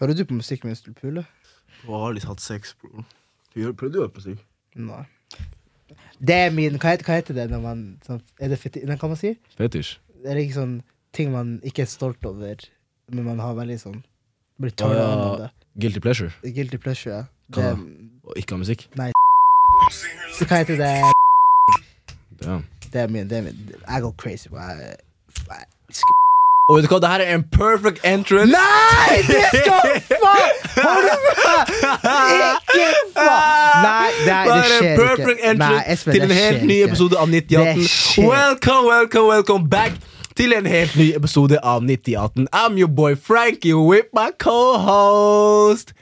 [0.00, 1.24] Hører du på musikk mens du puler?
[1.82, 3.04] Du har aldri hatt sex, bro.
[3.56, 4.42] Gjør- Prøvde du å høre på musikk?
[4.76, 5.04] Nei.
[6.20, 8.80] Det er min Hva heter, hva heter det når man sånn, Er det feti...
[8.88, 9.34] Nei, hva man si?
[9.56, 9.98] Fetisj.
[10.22, 10.74] Det er ikke sånn
[11.16, 12.56] ting man ikke er stolt over,
[13.12, 14.02] men man har veldig sånn
[14.60, 15.06] Blir Å, tørna ja.
[15.30, 15.50] av det.
[15.84, 16.32] Guilty pleasure.
[16.42, 17.24] Guilty pleasure, ja.
[17.52, 18.86] Hva Det, Og ikke ha musikk.
[18.96, 19.10] nei.
[20.36, 20.92] så hva heter det?
[22.40, 22.64] Damn.
[22.92, 23.28] Det er min.
[23.28, 23.60] Det er min.
[23.88, 24.48] Jeg går crazy.
[24.48, 24.58] bro.
[24.58, 24.96] Jeg,
[25.36, 25.66] jeg,
[26.68, 28.50] Og vet du hva, det her er en perfect entrance.
[28.50, 29.84] Nei, det skal
[30.24, 31.18] faen Hold du
[32.74, 33.84] Ikke faen!
[33.84, 35.52] Nei, det, Det det er en skjer ikke.
[35.62, 36.88] Nei, Espen, til en helt ny ikke.
[36.90, 38.26] episode av Det 9018.
[38.26, 39.92] Welcome, welcome, welcome back
[40.36, 42.48] til en helt ny episode av 9018.
[42.52, 45.94] I'm your boy Frankie with my co-host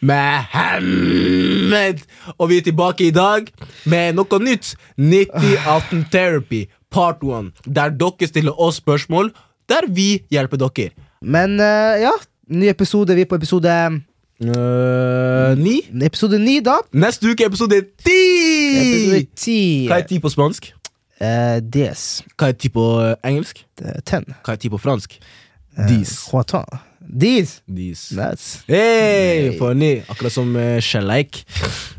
[0.00, 1.98] Mohammed.
[2.38, 3.52] Og vi er tilbake i dag
[3.84, 4.72] med noe nytt.
[4.96, 9.30] 9018 Therapy part 1, der dere stiller oss spørsmål,
[9.68, 10.90] der vi hjelper dere.
[11.22, 12.12] Men uh, ja,
[12.48, 13.14] ny episode.
[13.14, 13.72] Vi er på episode
[14.36, 15.80] Uh, ni.
[16.04, 16.74] Episode ni, da.
[16.92, 18.16] Neste uke episode ti!
[18.76, 19.60] Episode ti.
[19.88, 20.68] Hva er ti på spansk?
[21.16, 22.02] Uh, DS.
[22.36, 23.62] Hva er ti på eh, engelsk?
[23.80, 24.28] Eh, Ten.
[24.44, 25.16] Hva er ti på fransk?
[25.72, 26.18] Uh, Dis.
[27.06, 27.62] These.
[27.64, 28.08] Dis.
[28.12, 29.74] That's Hey, hey.
[29.74, 30.02] ni.
[30.08, 31.95] Akkurat som uh.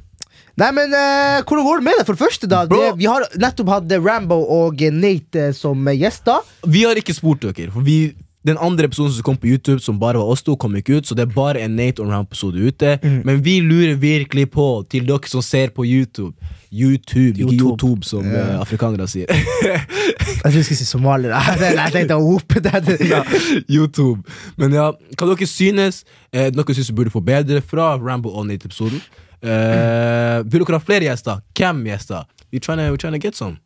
[0.58, 2.50] Nei, men uh, hvordan går det med deg, for det første?
[2.50, 2.64] da?
[2.70, 6.46] Det, vi har nettopp hatt Rambo og eh, Nate eh, som eh, gjester.
[6.66, 8.16] Vi har ikke spurt dere, for vi,
[8.48, 11.10] den andre episoden som kom på YouTube, som bare var oss to, kom ikke ut,
[11.10, 12.96] så det er bare en Nate og Rambo-episode ute.
[13.04, 13.20] Mm.
[13.30, 16.34] Men vi lurer virkelig på, til dere som ser på YouTube
[16.74, 18.04] YouTube, ikke YouTube.
[18.04, 19.26] Som eh, afrikanere sier.
[19.32, 21.34] Jeg trodde du skulle si somalier.
[21.60, 22.98] Jeg tenkte å det.
[23.14, 23.24] ja,
[23.70, 24.22] YouTube.
[24.58, 26.04] Men ja, hva dere synes?
[26.32, 29.02] Eh, dere synes vi burde få bedre fra Rambo og Nate-episoden?
[29.44, 31.42] Eh, vil dere ha flere gjester?
[31.58, 32.26] Hvem gjester?
[32.52, 33.60] We're trying to, we're trying to get some.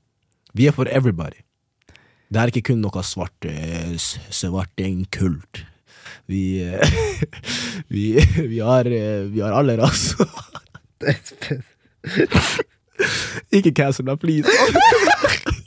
[0.54, 1.44] Vi er for everybody.
[2.32, 3.96] Det er ikke kun noe svart eh,
[4.32, 5.66] svartingkult.
[6.32, 6.80] Vi, eh,
[7.94, 10.28] vi, vi, har, eh, vi har alle raser.
[13.58, 14.48] ikke cancel meg, please.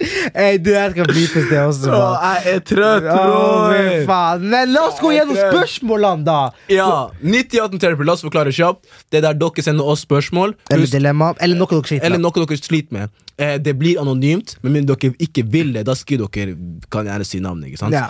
[0.00, 1.90] Hey, du, jeg skal blipes det også.
[1.92, 4.38] Å, jeg er trøtt, bror!
[4.42, 6.38] Men la oss gå gjennom spørsmålene, da!
[6.72, 6.88] Ja,
[7.20, 8.86] 9018 Therapy, la oss forklare kjapt.
[9.12, 10.56] Det er der dere sender oss spørsmål.
[10.72, 11.34] Eller dilemma.
[11.40, 12.26] Eller noe dere sliter eller med.
[12.28, 13.20] noe dere sliter med.
[13.40, 16.56] Eh, det blir anonymt, men om dere ikke vil det, da skriver dere
[16.92, 17.70] Kan gjerne si navnet.
[17.72, 17.96] ikke sant?
[17.96, 18.08] Ja.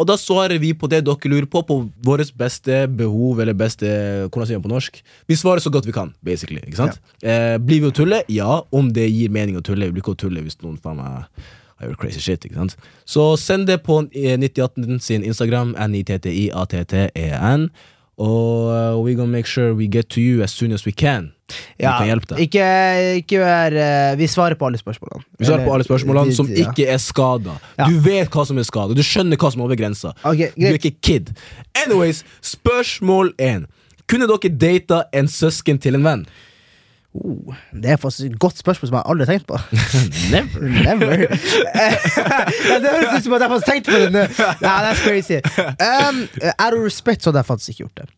[0.00, 3.86] Og da svarer vi på det dere lurer på, på vårt beste behov, eller beste
[4.32, 5.00] Hvordan sier man på norsk?
[5.28, 6.62] Vi svarer så godt vi kan, basically.
[6.64, 7.00] ikke sant?
[7.20, 8.22] Eh, blir vi å tulle?
[8.32, 9.90] Ja, om det gir mening å tulle.
[9.90, 11.26] Vi blir ikke å tulle hvis noen faen meg
[11.82, 12.44] har gjort crazy shit.
[12.46, 12.76] ikke sant?
[13.04, 17.68] Så send det på eh, 9018 sin Instagram, N-I-T-T-I-A-T-T-E-N.
[18.22, 21.32] Og uh, we gonna make sure we get to you as soon as we can.
[21.76, 22.44] Vi kan hjelpe deg.
[22.46, 22.66] Ikke,
[23.18, 25.24] ikke vær uh, Vi svarer på alle spørsmålene.
[25.40, 26.68] Vi svarer på alle spørsmålene Eller- som ja.
[26.68, 27.56] ikke er skada.
[27.80, 27.88] Ja.
[27.90, 30.14] Du vet hva som er skada, du skjønner hva som er over grensa.
[30.22, 31.34] Okay, Du er ikke kid.
[31.84, 33.66] Anyways, spørsmål én.
[34.08, 36.24] Kunne dere data en søsken til en venn?
[37.14, 39.58] Oh, det er faktisk et godt spørsmål som jeg aldri har tenkt på.
[40.34, 40.62] Never.
[40.86, 41.26] Never.
[42.82, 44.22] Det høres ut som at jeg har tenkt på det nå.
[44.62, 45.38] Ja, that's crazy.
[45.60, 46.22] Um,
[46.56, 48.08] out of respect så hadde jeg faktisk ikke gjort det.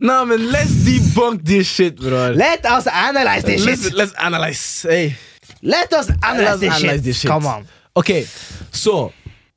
[0.00, 2.34] Nei, men let's debunk this shit, bror.
[2.34, 3.92] Let us analyze this shit!
[3.94, 4.86] let's analyze.
[4.88, 5.14] Hey.
[5.62, 7.02] Let us analyze, Let's this, analyze shit.
[7.04, 7.30] this shit.
[7.30, 7.66] Come on.
[7.94, 8.10] Ok,
[8.72, 9.10] så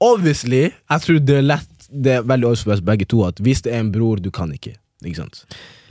[0.03, 3.39] Obviously, jeg tror det er lett Det er veldig obvious for oss begge to at
[3.45, 4.73] hvis det er en bror, du kan ikke.
[5.05, 5.43] Ikke sant?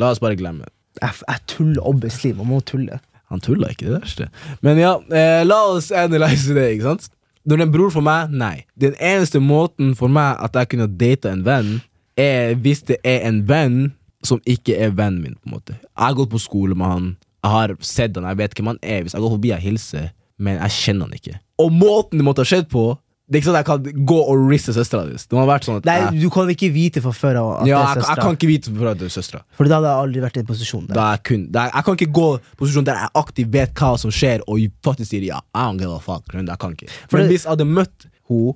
[0.02, 0.66] La oss bare glemme.
[1.00, 2.34] Jeg, jeg tuller obviously.
[2.36, 3.00] Man må tulle.
[3.32, 4.28] Han tulla ikke, det verste.
[4.60, 6.68] Men ja, eh, la oss analyse det.
[6.74, 7.08] ikke sant?
[7.48, 8.54] Når det er en bror for meg, nei.
[8.78, 11.80] Den eneste måten for meg at jeg kunne date en venn,
[12.20, 13.78] er hvis det er en venn
[14.22, 15.38] som ikke er vennen min.
[15.40, 17.06] på en måte Jeg har gått på skole med han,
[17.42, 19.00] jeg har sett han, jeg vet hvem han er.
[19.02, 21.40] Hvis jeg går forbi, jeg hilser, men jeg kjenner han ikke.
[21.58, 22.84] Og måten det måtte ha skjedd på
[23.32, 25.16] Det er ikke sånn at jeg kan gå og riste søstera di.
[25.16, 27.46] Det må ha vært sånn at Nei, jeg, du kan ikke vite fra før av
[27.54, 28.26] at ja, det jeg, er jeg søstera.
[28.26, 29.40] kan ikke vite for at det er søstera.
[29.56, 30.98] For da hadde jeg aldri vært i en posisjon der.
[30.98, 33.72] Da jeg, kun, da er, jeg kan ikke gå i posisjon der jeg aktivt vet
[33.80, 36.28] hva som skjer, og faktisk sier ja, I don't give a fuck.
[36.34, 36.50] Men?
[36.52, 36.90] Jeg kan ikke.
[37.08, 38.52] For hvis jeg hadde møtt henne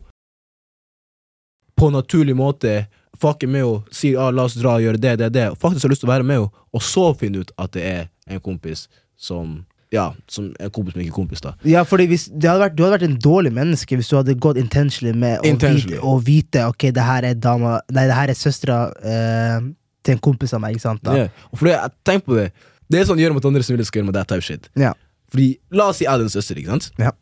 [1.76, 2.74] på en naturlig måte,
[3.16, 5.88] fucker med henne, sier ah, la oss dra og gjøre det, det, det, og faktisk
[5.88, 8.44] har lyst til å være med henne, og så finne ut at det er en
[8.44, 8.86] kompis
[9.16, 9.62] som
[9.94, 11.52] Ja, som er kompis, men ikke kompis, da.
[11.68, 14.58] Ja, fordi hvis, hadde vært, Du hadde vært en dårlig menneske hvis du hadde gått
[14.58, 18.38] intentionally med å vite, å vite Ok, det her er dama Nei, det her er
[18.38, 19.68] søstera eh,
[20.06, 20.74] til en kompis av meg.
[20.74, 21.02] Ikke sant?
[21.06, 21.28] da?
[21.52, 22.48] Og fordi tenker på det
[22.90, 24.66] Det er sånn gjør mot andre som vil skal gjøre med that type shit.
[24.78, 24.92] Ja.
[25.30, 26.90] Fordi, La oss si jeg hadde en søster, ikke sant?
[27.02, 27.14] Ja.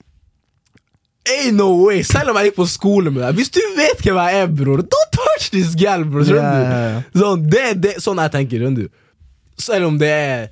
[1.34, 4.18] Ain't no way, Selv om jeg gikk på skole med deg Hvis du vet hvem
[4.20, 6.24] jeg er, bror, don't touch this gal, bror.
[6.24, 7.20] Du?
[7.20, 9.22] Sånn, det, det, sånn jeg tenker, skjønner du.
[9.60, 10.50] Selv om det er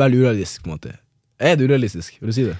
[0.00, 0.64] veldig urealistisk.
[0.64, 0.94] på en måte
[1.40, 2.16] Er det urealistisk?
[2.20, 2.56] Vil du si det?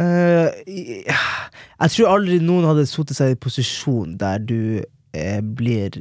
[0.00, 5.98] Uh, jeg tror aldri noen hadde satt seg i posisjon der du eh, blir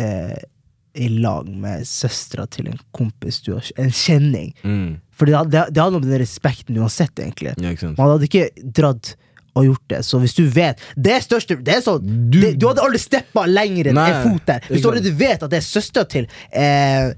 [0.00, 0.38] eh,
[0.94, 4.54] i lag med søstera til en kompis du har En kjenning.
[4.62, 5.00] Mm.
[5.14, 7.54] For det, det, det handler om den respekten uansett, egentlig.
[7.58, 7.74] Ja?
[7.98, 9.14] Man hadde ikke dratt
[9.54, 10.00] og gjort det.
[10.06, 12.98] Så hvis du vet Det er største Det er sånn Du, det, du hadde aldri
[12.98, 14.64] steppa lenger enn en fot der.
[14.70, 17.12] Hvis du allerede vet at det er søstera til eh,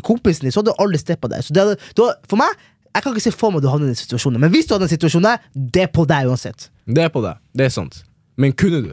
[0.00, 1.44] kompisen din, så hadde du aldri steppa der.
[1.44, 2.56] Så det du hadde, for meg
[2.92, 4.40] jeg kan ikke se for meg at du havner i den situasjonen.
[4.42, 5.44] Men hvis du hadde den situasjonen der,
[5.76, 6.68] det er på deg uansett.
[6.84, 7.40] Det er på deg.
[7.56, 8.02] Det er sant.
[8.36, 8.92] Men kunne du?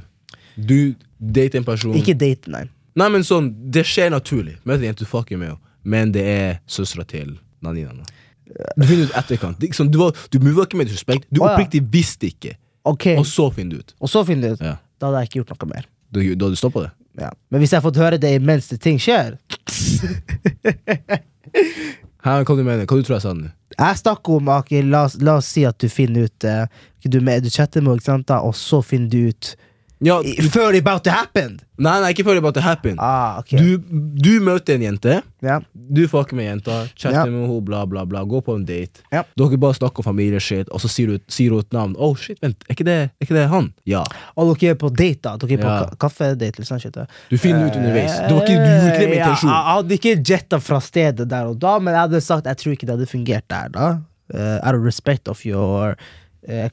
[0.55, 0.79] Du
[1.19, 2.65] date en person Ikke date, nei.
[2.99, 4.57] Nei, men sånn, det skjer naturlig.
[4.67, 7.95] Møter en jente du fucker med, men det er søstera til Nanina.
[8.75, 9.59] Du finner ut etterkant.
[9.61, 11.27] Det sånn, du, var, du mover ikke med respekt.
[11.29, 11.51] Du ja.
[11.51, 12.55] oppriktig visste ikke,
[12.87, 13.19] okay.
[13.19, 13.95] og så finner du ut.
[13.99, 14.65] Og så finner du ut.
[14.71, 14.77] Ja.
[14.99, 15.87] Da hadde jeg ikke gjort noe mer.
[16.09, 16.91] Da, da hadde du stoppa det.
[17.19, 17.31] Ja.
[17.51, 19.37] Men hvis jeg har fått høre det mens det ting skjer
[22.25, 23.51] Hæ, hva du mener Hva du tror jeg sa nå?
[23.79, 26.65] Jeg snakker om okay, la, la oss si at du finner ut eh,
[27.05, 29.53] du, med, du chatter med henne, og så finner du ut
[29.99, 31.57] Ja, Før about to happen!
[31.79, 32.97] nei, nei, ikke før about to happen.
[32.99, 33.59] Ah, okay.
[33.59, 33.79] Du,
[34.19, 35.17] du møter en jente.
[35.43, 35.63] Yeah.
[35.73, 37.29] Du fucker med jenta, chatter yeah.
[37.31, 38.23] med henne, bla, bla, bla.
[38.27, 39.03] Går på en date.
[39.13, 39.27] Yeah.
[39.39, 41.95] Dere bare snakker om familieshit, og så sier, du, sier hun et navn.
[41.99, 43.71] Oh shit, vent, er ikke det, er ikke det han?
[43.87, 44.03] Ja.
[44.35, 45.37] Og dere er på date, da.
[45.39, 45.87] Dere er på Ja.
[45.99, 46.63] kaffedate.
[46.63, 46.99] eller shit.
[47.29, 48.15] Du finner ut underveis.
[48.19, 49.51] Det var ikke, du gjorde ikke det med intensjon.
[49.51, 52.63] Ja, jeg hadde ikke jetta fra stedet der og da, men jeg hadde sagt jeg
[52.63, 53.75] tror ikke det hadde fungert der.
[53.75, 53.89] da
[54.33, 55.97] uh, Out of respect of your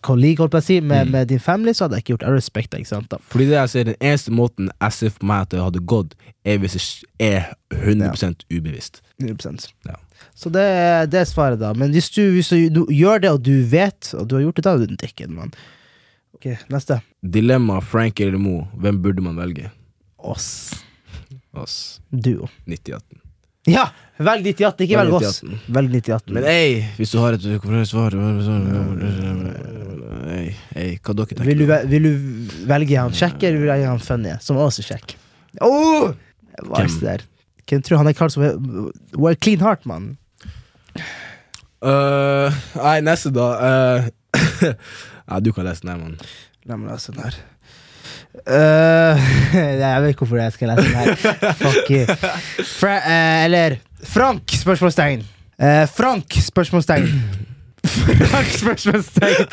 [0.01, 0.87] colleague, holdt på å si, Mm.
[0.89, 2.23] med, med din family, så hadde jeg ikke gjort.
[2.29, 5.27] I respect ikke sant da Fordi det jeg ser, Den eneste måten jeg ser for
[5.27, 6.15] meg at det hadde gått,
[6.45, 9.03] er hvis det er 100 ubevisst.
[9.21, 9.97] 100% Ja.
[10.35, 11.73] Så det, det er svaret, da.
[11.75, 14.57] Men hvis du, hvis du, du gjør det, og du vet, og du har gjort
[14.57, 15.53] det, da er du en dickhead, mann.
[16.37, 17.01] Ok, neste.
[17.25, 18.67] Dilemma Frank eller Mo.
[18.77, 19.71] Hvem burde man velge?
[20.19, 20.75] Oss.
[21.55, 22.01] Oss.
[22.13, 22.49] Duo.
[22.67, 23.21] 9018.
[23.67, 23.89] Ja!
[24.17, 25.43] Velg 98, ikke velg oss.
[25.45, 25.73] 98.
[25.77, 26.33] Velg 98.
[26.33, 28.15] Men ei, hvis du har et konkret svar
[30.33, 32.13] Ei, ei, hva dere tenker Vil du, ve- vil du
[32.71, 34.33] velge han kjekk, eller vil du velge han funny?
[34.43, 35.17] Som også er kjekk.
[35.61, 36.15] Oh!
[36.63, 36.95] Hva er Hvem?
[36.97, 37.27] det der?
[37.69, 38.57] Hvem tror han er kalt som er
[39.19, 40.15] well, Clean heart, mann.
[41.85, 43.47] Øh, Nei, neste, da.
[43.61, 44.09] Uh,
[45.29, 46.17] ja, du kan lese den her, mann.
[46.67, 47.37] La meg lese den her.
[48.45, 49.29] Eh,
[49.81, 51.55] jeg vet ikke hvorfor jeg skal lese den her.
[51.63, 52.05] Fuck you.
[52.77, 54.53] Fra, uh, eller Frank?
[54.61, 55.25] Spørsmålstegn.
[55.57, 56.37] Uh, Frank?
[56.45, 57.09] Spørsmålstegn.
[57.87, 58.53] Frank?
[58.61, 59.47] Spørsmålstegn.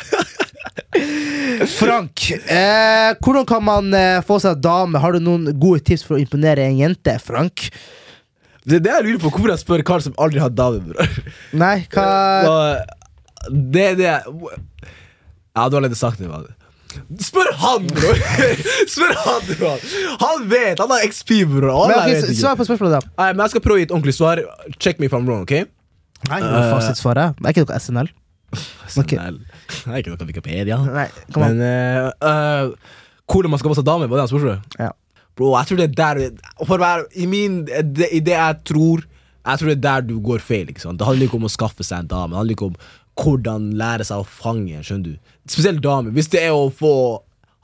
[1.78, 3.94] Frank, eh, hvordan kan man
[4.26, 4.98] få seg dame?
[4.98, 7.14] Har du noen gode tips for å imponere en jente?
[7.22, 7.68] Frank?
[8.64, 9.30] Det er det jeg lurer på.
[9.30, 11.18] Hvorfor jeg spør kar som aldri har dame, bror.
[11.54, 12.06] Nei, hva
[13.48, 14.22] Det er det jeg
[15.54, 16.30] Ja, du har allerede sagt det.
[16.30, 16.48] Man.
[17.24, 18.18] Spør han, bror!
[18.94, 19.84] Spør han, bror!
[20.24, 20.78] Han vet!
[20.82, 21.68] Han har XP, bror.
[21.88, 22.40] Men, Alle ok, vet s- ikke.
[22.42, 23.14] Svar på spørsmålet, da.
[23.22, 24.42] Nei, men Jeg skal prøve å gi et ordentlig svar.
[24.78, 25.56] Check me if I'm wrong, ok?
[26.30, 27.38] Nei, det var fasitsvaret.
[27.40, 28.12] Det er ikke noe SNL.
[28.88, 29.38] SNL.
[29.74, 30.78] Det er ikke noe Wikipedia.
[30.86, 31.56] Nei, kom an.
[31.58, 32.92] Men uh, uh,
[33.30, 34.54] hvordan man skal passe dame, var det han spurte?
[34.78, 34.92] Ja.
[35.34, 36.18] Bro, jeg tror det er der
[36.62, 40.12] For meg I min det, I det jeg tror Jeg tror det er der du
[40.22, 40.68] går feil.
[40.70, 41.00] ikke sant?
[41.00, 42.30] Det handler ikke om å skaffe seg en dame.
[42.30, 42.76] Det handler ikke om
[43.18, 44.78] hvordan lære seg å fange.
[44.86, 45.33] skjønner du?
[45.50, 46.14] Spesielt damer.
[46.16, 46.94] Hvis det er å få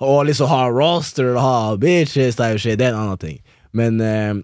[0.01, 3.35] Å liksom ha roster og ha bitches, det er shit, det er en annen ting.
[3.77, 4.39] Men eh,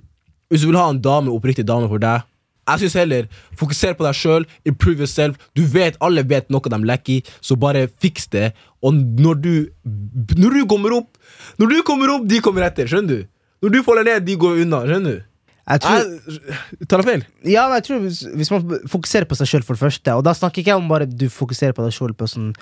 [0.52, 2.26] hvis du vil ha en dame, oppriktig dame for deg
[2.66, 3.28] jeg synes heller
[3.58, 5.38] Fokuser på deg sjøl, improve yourself.
[5.54, 8.50] Du vet, Alle vet noe de lekker i, så bare fiks det.
[8.82, 9.52] Og når du
[10.36, 11.16] Når du kommer opp
[11.62, 12.90] Når du kommer opp, de kommer etter.
[12.90, 13.32] Skjønner du?
[13.62, 14.82] Når du faller ned, de går unna.
[14.86, 15.22] Skjønner du?
[15.66, 16.02] Jeg tror,
[16.78, 17.22] Jeg, tar jeg feil?
[17.50, 20.22] ja, men jeg tror hvis, hvis man fokuserer på seg sjøl, for det første Og
[20.22, 22.52] da snakker ikke jeg om bare du fokuserer på deg sjøl på sånn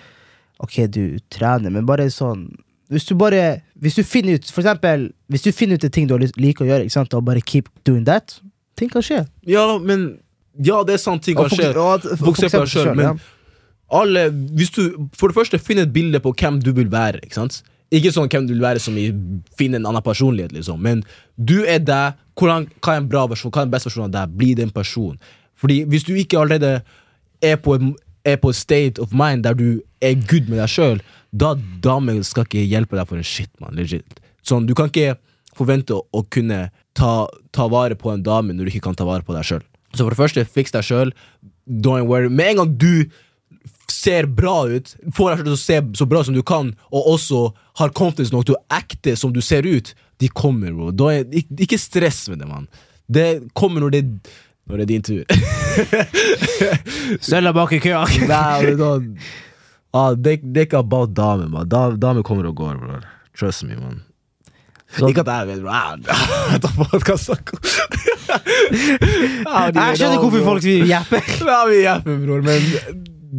[0.62, 2.46] Ok, du trener, men bare sånn
[2.92, 6.06] Hvis du bare Hvis du finner ut For eksempel Hvis du finner ut en ting
[6.06, 8.36] du liker å gjøre, ikke sant og bare keep doing that,
[8.78, 9.24] ting kan skje.
[9.50, 10.20] Ja, men
[10.54, 11.72] Ja, det er sant ting kan skje.
[11.74, 13.14] Fokuser på deg sjøl, men ja.
[14.00, 14.82] alle Hvis du
[15.18, 17.24] for det første finner et bilde på hvem du vil være.
[17.26, 17.62] Ikke sant?
[17.94, 19.08] Ikke sånn hvem du vil være som i
[19.58, 20.80] finne en annen personlighet, liksom.
[20.82, 21.02] Men
[21.36, 22.20] du er deg.
[22.34, 23.52] Hvordan, hva er en bra versjon?
[23.54, 24.38] Hva er en beste versjonen av deg?
[24.40, 25.20] Bli den personen.
[25.60, 26.80] Fordi hvis du ikke allerede
[27.44, 27.92] er på en
[28.24, 31.02] er på state of mind der du er good med deg sjøl,
[31.34, 31.54] da
[31.84, 33.74] damer skal ikke hjelpe deg for en shit, man.
[33.76, 34.20] Legit.
[34.46, 35.16] Sånn, du kan ikke
[35.56, 37.12] forvente å, kunne ta,
[37.54, 39.62] ta vare på en dame når du ikke kan ta vare på deg sjøl.
[39.94, 41.12] Så for det første, fiks deg sjøl.
[41.66, 43.06] Med en gang du
[43.90, 47.12] ser bra ut, får deg selv til å se så bra som du kan, og
[47.14, 47.44] også
[47.80, 50.90] har confidence nok til å acte som du ser ut, de kommer, bro.
[51.10, 52.68] Er, ikke, ikke stress med det, mann.
[53.06, 53.28] Det
[53.58, 54.02] kommer når det,
[54.72, 55.24] det er din tur.
[57.28, 58.06] Sølva bak i køa.
[58.28, 58.88] Nei, det, da,
[59.92, 61.68] ah, det, det er ikke about damer, man.
[61.68, 63.04] Da, damer kommer og går, bror.
[63.36, 64.00] Trust me, man.
[65.08, 65.70] ikke at jeg vet, bro.
[66.54, 66.60] Jeg
[69.74, 71.16] vet ikke skjønner hvorfor folk vil jeppe.
[71.44, 72.60] Ja, vi hjelper, bror, men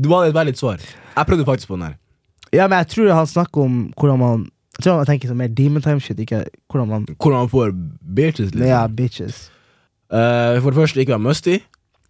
[0.04, 0.78] du hadde et veldig svar.
[1.16, 1.96] Jeg prøvde faktisk på den her.
[2.54, 4.46] Ja, men jeg tror han snakker om hvordan man
[4.78, 7.72] Jeg tror han tenker sånn mer demon time shit, ikke hvordan man Hvordan man får
[8.16, 8.68] bitches, liksom.
[8.68, 9.52] Ja, bitches.
[10.16, 11.58] Eh, for det første, ikke være musty.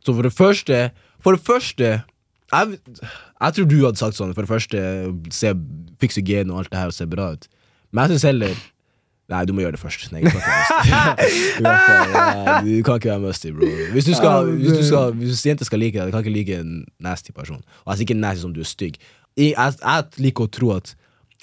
[0.06, 0.90] Så for det første
[1.24, 2.02] For det første
[2.54, 2.78] jeg,
[3.42, 4.34] jeg tror du hadde sagt sånn.
[4.38, 4.82] For det første,
[5.34, 5.52] se,
[6.00, 7.48] fikse gen og alt det her og se bra ut.
[7.92, 8.56] Men jeg syns heller
[9.26, 10.12] Nei, du må gjøre det først.
[10.14, 11.16] Nei, du kan ikke være musty.
[11.16, 13.70] bro Hvis fall, Du kan ikke være musty, bro.
[13.96, 16.60] Hvis du skal, hvis du skal Hvis jenter skal like deg, du kan ikke like
[16.60, 17.64] en nasty person.
[17.86, 19.00] Og altså ikke nasty som du er stygg.
[19.38, 20.94] Jeg, jeg, jeg liker å tro at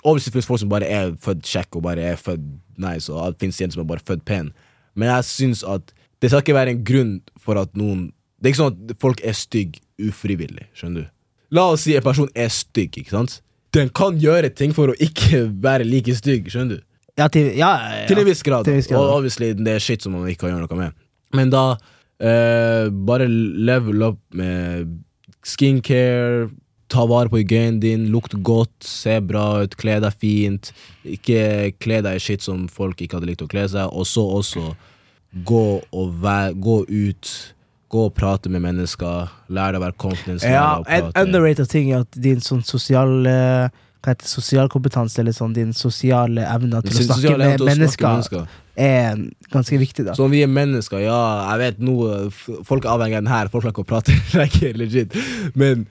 [0.05, 2.43] Obviously finnes folk som bare er født kjekk og bare er født
[2.83, 4.49] nice, og det finnes jenter som er bare født pen.
[4.99, 5.93] Men jeg syns at
[6.23, 9.21] det skal ikke være en grunn for at noen Det er ikke sånn at folk
[9.23, 10.65] er stygg ufrivillig.
[10.75, 11.11] Skjønner du?
[11.55, 13.37] La oss si en person er stygg, ikke sant?
[13.73, 16.87] Den kan gjøre ting for å ikke være like stygg, skjønner du?
[17.21, 18.09] Ja, til, ja, ja, ja.
[18.09, 18.67] Til en viss grad.
[18.67, 19.05] Til en viss grad.
[19.05, 20.99] Og obviously, det er shit som man ikke kan gjøre noe med.
[21.37, 21.65] Men da
[22.19, 24.97] eh, bare level up med
[25.47, 26.49] skincare,
[26.93, 30.73] ta vare på hygienen din, lukt godt, se bra ut, kle deg fint.
[31.09, 33.93] Ikke kle deg i shit som folk ikke hadde likt å kle seg.
[33.93, 34.73] Og så også
[35.33, 37.31] gå, og vær, gå ut,
[37.93, 39.31] gå og prate med mennesker.
[39.53, 40.45] Lær deg å være confident.
[40.45, 43.73] Ja, en underrated ting er at din sånn sosial eh,
[44.03, 48.09] Hva heter sosial kompetanse, eller sånn din sosiale evne til å snakke med å mennesker,
[48.09, 48.49] mennesker.
[48.75, 49.21] er
[49.53, 50.17] ganske viktig, da.
[50.19, 51.21] Sånn vi er mennesker, ja,
[51.53, 52.25] jeg vet noe
[52.67, 55.15] Folk er avhengig av den her, folk klarer ikke å prate lenger, legit.
[55.55, 55.87] Men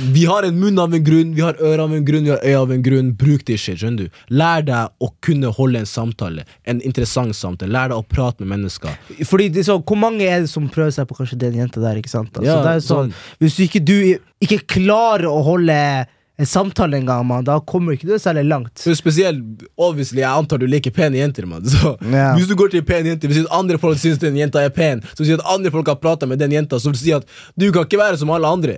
[0.00, 2.42] vi har en munn av en grunn, vi har ører av en grunn, vi har
[2.44, 3.12] øyne av en grunn.
[3.16, 3.76] Bruk det ikke.
[3.80, 4.22] skjønner du.
[4.28, 7.72] Lær deg å kunne holde en samtale, en interessant samtale.
[7.72, 8.96] Lær deg å prate med mennesker.
[9.24, 11.96] Fordi det sånn, Hvor mange er det som prøver seg på kanskje den jenta der?
[11.96, 12.32] ikke sant?
[12.36, 16.46] Altså, Ja, så det er sånn, Hvis du ikke, du ikke klarer å holde en
[16.46, 18.74] samtale en gang, man, da kommer ikke du særlig langt.
[18.78, 19.40] Så spesielt,
[19.80, 21.64] obviously, jeg antar du liker pene jenter, Man.
[21.72, 22.36] Så yeah.
[22.36, 25.00] hvis du går til en jenter jente, hvis andre folk syns den jenta er pen,
[25.14, 27.24] så vil si at andre folk har prata med den jenta, så vil si at
[27.56, 28.76] du kan ikke være som alle andre.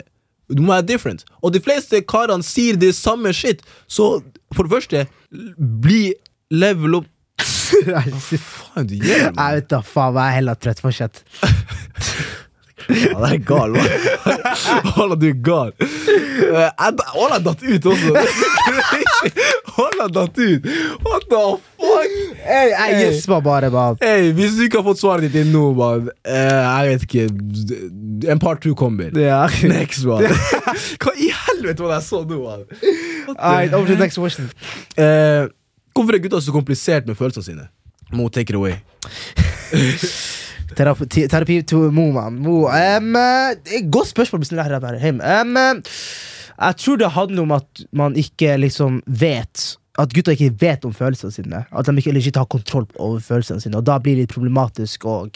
[0.48, 1.24] Du må være different.
[1.44, 3.60] Og de fleste karene sier det samme shit.
[3.88, 4.22] Så
[4.56, 5.06] for det første,
[5.58, 6.14] bli
[6.50, 7.06] level up
[7.84, 8.00] Hva
[8.40, 10.80] faen du gjør, Jeg vet da faen, jeg er heller trøtt.
[10.82, 11.20] Fortsett.
[12.88, 13.88] Ja, det er gal, mann.
[14.96, 15.72] Walla, du er gal.
[15.82, 18.12] Eh, jeg- datt ut også.
[19.78, 20.64] Walla datt ut.
[21.06, 21.42] What the
[21.78, 22.14] fuck?
[22.48, 23.04] Jeg, jeg Hey.
[23.04, 23.96] gjesper bare, mann.
[24.02, 27.26] Hey, hvis du ikke har fått svaret ditt inn nå, man, uh, jeg vet ikke
[28.32, 29.12] En part two kommer.
[29.14, 29.46] Yeah.
[29.70, 30.24] Next, man.
[31.02, 32.64] Hva i helvete var det jeg så nå, man?
[33.38, 34.50] Right, over to the next question.
[34.98, 35.46] Uh,
[35.94, 37.68] hvorfor er gutta så komplisert med følelsene sine?
[38.12, 38.80] Mo, take it away.
[40.78, 42.38] Terapi, terapi to Mo, man.
[42.42, 42.66] Mo.
[42.68, 44.42] Um, eh, godt spørsmål.
[44.42, 45.74] Um, eh,
[46.58, 50.92] jeg tror det handler om at man ikke liksom vet At gutta ikke vet om
[50.94, 51.64] følelsene sine.
[51.74, 53.80] At de ikke ikke har kontroll over følelsene sine.
[53.80, 55.26] Og da blir det litt problematisk å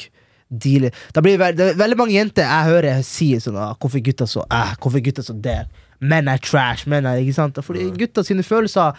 [0.53, 4.27] deale da blir det, det veldig mange jenter jeg hører sier sånn ah, 'Hvorfor gutta
[4.29, 5.67] så eh, Hvorfor gutta så der?'
[6.03, 6.87] Menn er trash.
[6.91, 7.59] Menn er, ikke sant?
[7.63, 8.97] Fordi gutta sine følelser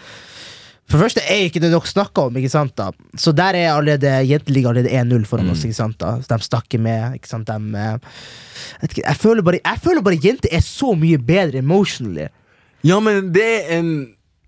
[0.90, 3.70] for det første er ikke det nok snakka om, ikke sant da så der er
[3.74, 5.63] allerede jenter ligger allerede 1-0 foran oss.
[5.63, 7.16] ikke sant da Så De snakker med.
[7.16, 7.98] ikke sant de, eh,
[8.82, 12.28] jeg, ikke, jeg, føler bare, jeg føler bare jenter er så mye bedre emotionally.
[12.84, 13.94] Ja, men det er en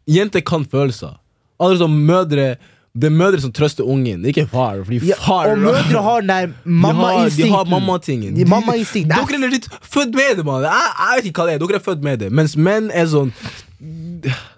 [0.08, 1.16] Jenter kan følelser.
[1.60, 2.58] Alle som mødre
[2.96, 4.78] Det er mødre som trøster ungen, det er ikke far.
[4.86, 8.36] Fordi Ja, far og mødre har den der De har, de har mammatingen.
[8.36, 9.16] De- Mammainstinkten.
[9.32, 10.64] Dere er litt født med det, mann.
[10.64, 11.66] Jeg, jeg vet ikke hva det er.
[11.66, 12.30] Dere er født med det.
[12.32, 13.34] Mens menn er sånn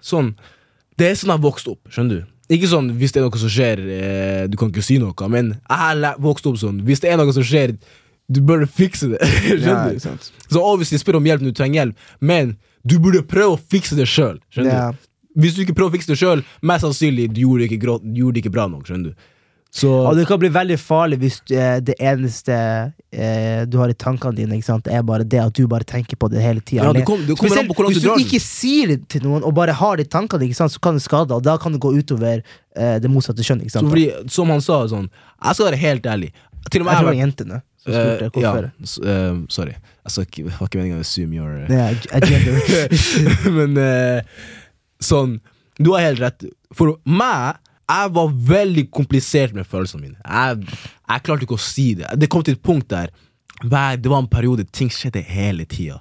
[0.04, 0.34] Sånn
[0.98, 1.92] Det er sånn jeg vokste opp.
[1.94, 2.34] Skjønner du?
[2.56, 5.52] Ikke sånn hvis det er noe som skjer, eh, du kan ikke si noe, men
[5.68, 6.80] jeg vokste opp sånn.
[6.86, 7.74] Hvis det er noe som skjer,
[8.28, 9.20] du bør fikse det.
[9.48, 10.00] Skjønner du?
[10.02, 10.30] sant.
[10.48, 12.56] Så obviously spør om hjelp når du trenger hjelp, men
[12.88, 14.40] du burde prøve å fikse det sjøl.
[14.56, 14.90] Ja.
[15.38, 18.36] Hvis du ikke prøver å fikse det sjøl, mest sannsynlig du gjorde det ikke, gjorde
[18.36, 18.88] det ikke bra nok.
[18.88, 19.28] Skjønner du?
[19.70, 22.54] Så Og det kan bli veldig farlig hvis eh, det eneste
[23.12, 24.88] eh, du har i tankene dine, sant?
[24.88, 26.88] er bare det at du bare tenker på det hele tida.
[26.88, 30.08] Ja, på hvordan hvis du du ikke sier det til noen, og bare har det
[30.08, 30.72] i tankene, sant?
[30.72, 33.66] så kan det skade, og da kan det gå utover eh, det motsatte kjønn.
[33.68, 36.32] Som han sa, sånn Jeg skal være helt ærlig.
[36.72, 38.70] Til og med Jeg jeg var jentene spurte Eh, ja,
[39.12, 39.74] eh, sorry.
[40.04, 41.64] Jeg sa ikke, var ikke meningen å assume your
[42.12, 42.52] agenda.
[43.56, 44.20] Men uh,
[45.00, 45.38] sånn
[45.78, 46.46] Du har helt rett.
[46.74, 50.18] For meg jeg var veldig komplisert med følelsene mine.
[50.24, 50.78] Jeg,
[51.08, 52.10] jeg klarte ikke å si det.
[52.20, 53.12] Det kom til et punkt der
[53.62, 55.98] Det var en periode ting skjedde hele tida.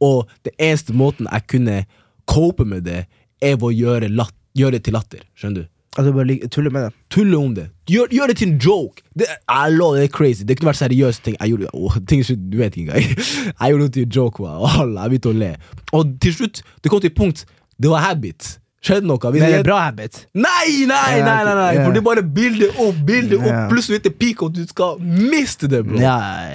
[0.00, 1.84] Og det eneste måten jeg kunne
[2.28, 3.06] cope med det,
[3.40, 5.22] er ved å gjøre, lat, gjøre det til latter.
[5.38, 5.70] Skjønner du?
[5.98, 6.92] Altså bare tulle med det.
[7.10, 7.64] Tulle om det.
[7.90, 9.02] Gjør, gjør det til en joke.
[9.18, 10.44] Det, jeg lov, det er crazy.
[10.46, 11.36] Det kunne vært seriøse ting.
[11.40, 13.24] Jeg gjorde, åh, ting du vet ikke engang.
[13.60, 14.42] Jeg gjorde det til en joke.
[14.44, 15.50] Og alle, jeg begynte å le.
[15.96, 17.46] Og til slutt, det kom til et punkt
[17.78, 18.58] Det var habit.
[18.84, 19.18] Skjedde noe.
[19.18, 20.20] Hvis Men det er er bra habit.
[20.38, 21.38] Nei, nei, nei!
[21.44, 21.70] nei, nei.
[21.80, 25.70] For det er bare bilde opp, bilde opp, plutselig til peak, og du skal miste
[25.70, 25.98] det, bro.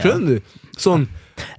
[0.03, 0.55] Skjønner du?
[0.79, 1.03] Sånn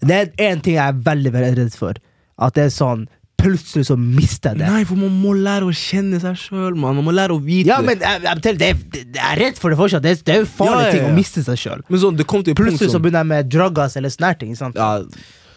[0.03, 2.01] Det er én ting jeg er veldig veldig redd for.
[2.41, 3.05] At det er sånn
[3.45, 4.69] plutselig så mister jeg det.
[4.73, 6.97] Nei, for man må lære å kjenne seg sjøl, man.
[6.97, 9.75] Man må lære å vite Ja, men jeg, jeg, det, det, jeg er redd for
[9.75, 10.05] det fortsatt.
[10.05, 11.85] Det, det er jo farlig Ja, ja, ting å miste seg sjøl.
[11.93, 14.55] Men sånn, et punkt Plutselig så begynner jeg med drugs eller sånne her ting.
[14.59, 14.81] Sant?
[14.81, 14.95] ja,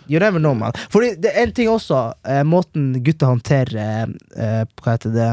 [0.10, 0.72] You never know, man.
[0.94, 4.06] Fordi det er en ting også, eh, måten gutter håndterer eh,
[4.38, 5.28] eh, Hva heter det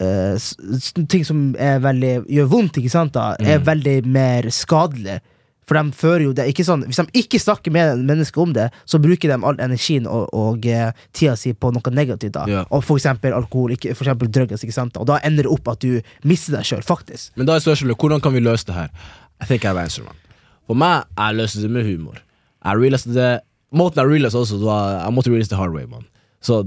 [0.00, 3.64] eh, Ting som er veldig, gjør vondt, ikke sant, da, er Mm.
[3.66, 5.20] veldig mer skadelig.
[5.64, 8.70] For de fører jo det ikke sånn Hvis de ikke snakker med mennesker om det,
[8.84, 12.32] så bruker de all energien og, og eh, tida si på noe negativt.
[12.32, 12.64] da Ja.
[12.70, 14.64] Og for eksempel alkohol, ikke, for eksempel drugs.
[14.64, 14.96] Ikke sant?
[14.96, 17.30] Og da ender det opp at du mister deg sjøl, faktisk.
[17.36, 18.90] Men da er spørsmålet hvordan kan vi løse det her?
[19.40, 20.14] I think I have answer, man.
[20.66, 22.18] For meg, er løste det med humor.
[22.64, 23.40] Jeg realized det
[23.72, 26.04] Måten jeg realized også, var Jeg måtte realize the hard way, man.
[26.44, 26.62] Så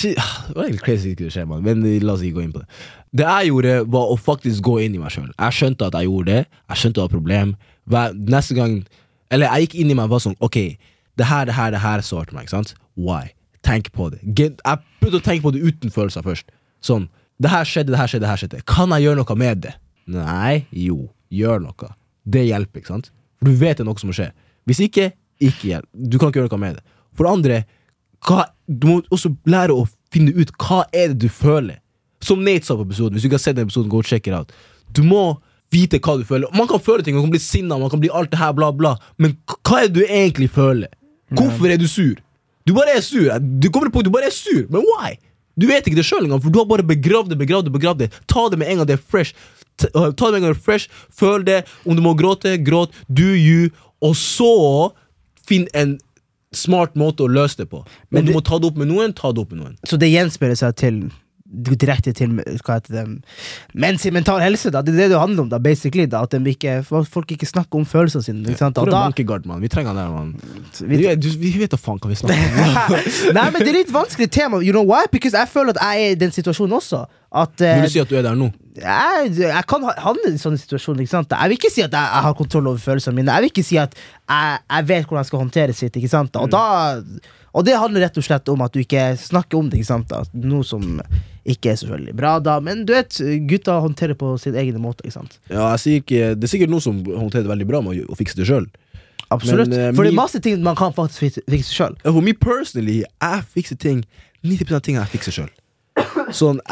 [0.00, 0.16] Det
[0.54, 1.62] var egentlig crazy det det skje, man.
[1.62, 2.68] Men la oss ikke gå inn på det.
[3.14, 5.30] Det jeg gjorde, var å faktisk gå inn i meg sjøl.
[5.34, 6.44] Jeg skjønte at jeg gjorde det.
[6.70, 7.54] Jeg skjønte det var et problem.
[8.30, 8.80] Neste gang
[9.30, 10.56] Eller jeg gikk inn i meg og var sånn Ok,
[11.18, 12.46] det her, det her, det her sårte meg.
[12.48, 12.74] ikke sant?
[12.96, 13.30] Why?
[13.62, 14.20] Tenk på det.
[14.24, 16.50] Get, jeg prøvde å tenke på det uten følelser først.
[16.82, 17.08] Sånn.
[17.40, 18.62] Det her skjedde, det her skjedde, det her skjedde.
[18.68, 19.74] Kan jeg gjøre noe med det?
[20.10, 21.90] Nei, jo, gjør noe.
[22.24, 23.10] Det hjelper, ikke sant?
[23.38, 24.30] For du vet det er noe som må skje.
[24.68, 25.88] Hvis ikke, ikke hjelp.
[25.92, 26.98] Du kan ikke gjøre noe med det.
[27.16, 27.60] For det andre,
[28.26, 31.80] hva, du må også lære å finne ut hva er det du føler.
[32.24, 34.28] Som Nate sa på episoden, hvis du ikke har sett den episoden, go og check
[34.28, 34.52] it out.
[34.92, 35.38] Du må
[35.72, 36.50] vite hva du føler.
[36.56, 38.72] Man kan føle ting, man kan bli sinna, man kan bli alt det her, bla,
[38.74, 38.96] bla.
[39.22, 40.90] Men hva er det du egentlig føler?
[41.30, 42.18] Hvorfor er du sur?
[42.66, 43.30] Du bare er sur.
[43.38, 45.14] Du kommer på du bare er sur, men why?
[45.60, 48.04] Du vet ikke det sjøl engang, for du har bare begravd det, begravd det, begravd
[48.04, 48.10] det.
[48.30, 49.34] Ta det med en gang det er fresh.
[49.80, 51.60] Ta uh, ta det med en gang det er fresh, føl det.
[51.84, 52.94] Om du må gråte, gråt.
[53.08, 53.70] Do you.
[54.04, 54.50] Og så
[55.50, 55.98] finn en
[56.56, 57.84] smart måte å løse det på.
[58.10, 59.76] Men du det- må ta det opp med noen, ta det opp med noen.
[59.86, 61.02] Så det gjenspeiler seg til
[61.50, 63.04] direkte til hva heter det,
[63.74, 64.70] menns mental helse.
[64.70, 67.78] da Det er det det handler om, da basically da At ikke, folk ikke snakker
[67.78, 68.44] om følelsene sine.
[68.48, 68.76] Ikke sant?
[68.76, 69.60] Hvor er da, mann?
[69.62, 70.34] Vi trenger han der, man.
[70.80, 70.96] vi,
[71.40, 72.96] Vi, vet da faen hva vi snakker om.
[73.36, 74.62] Nei, men det er litt vanskelig tema.
[74.62, 75.06] You know why?
[75.10, 77.04] Because jeg føler at jeg er i den situasjonen også.
[77.30, 78.50] At uh, Vil du si at du er der nå?
[78.80, 81.04] jeg, jeg kan ha- havne i sånne situasjoner.
[81.04, 81.34] Ikke sant?
[81.34, 83.34] Jeg vil ikke si at jeg, jeg har kontroll over følelsene mine.
[83.34, 85.98] Jeg vil ikke si at jeg, jeg vet hvordan jeg skal håndtere sitt.
[86.00, 86.38] Ikke sant?
[86.40, 86.62] Og, da,
[87.50, 89.80] og det handler rett og slett om at du ikke snakker om det.
[89.80, 90.10] Ikke sant?
[90.10, 90.22] Da.
[90.46, 91.00] Noe som
[91.48, 92.58] ikke er så veldig bra, da.
[92.62, 93.16] Men du vet,
[93.50, 95.04] gutta håndterer på sin egen måte.
[95.06, 95.38] Ikke sant?
[95.50, 98.18] Ja, jeg sier ikke, det er sikkert noen som håndterer det veldig bra med å,
[98.18, 98.68] fikse det sjøl.
[99.30, 99.70] Absolutt.
[99.70, 101.96] Men, uh, For det er masse ting man kan faktisk fikse sjøl.
[102.06, 104.04] For me personally, jeg fikser ting
[104.46, 105.50] 90 av tingene jeg fikser sjøl.
[106.36, 106.62] Sånn,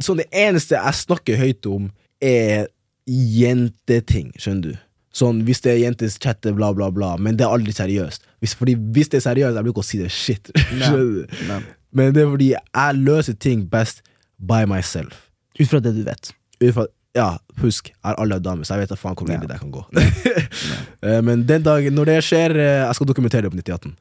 [0.00, 1.90] sånn det eneste jeg snakker høyt om,
[2.24, 2.70] er
[3.06, 4.85] jenteting, skjønner du.
[5.16, 8.26] Sånn, Hvis det er jentes chatte, bla, bla, bla, men det er aldri seriøst.
[8.44, 10.50] Hvis, fordi hvis det er seriøst, jeg bruker ikke å si det shit.
[11.48, 11.60] Nei.
[11.96, 14.02] Men det er fordi jeg løser ting best
[14.36, 15.22] by myself.
[15.56, 16.34] Ut fra det du vet.
[16.60, 19.48] Ut fra- Ja, husk, jeg har alle damer, så jeg vet da faen hvor ille
[19.48, 19.86] det kan gå.
[21.06, 23.96] Eh, Men den dagen, når det skjer, eh, jeg skal dokumentere det på 9018.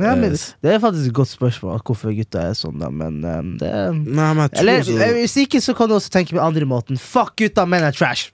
[0.00, 0.32] Ja, men,
[0.64, 2.88] det er faktisk et godt spørsmål hvorfor gutta er sånn, da.
[2.92, 5.96] Men eh, det Nei, men jeg tror Eller så- eh, hvis ikke, så kan du
[5.96, 6.98] også tenke på andre måten.
[7.00, 8.28] Fuck gutta, menn er trash.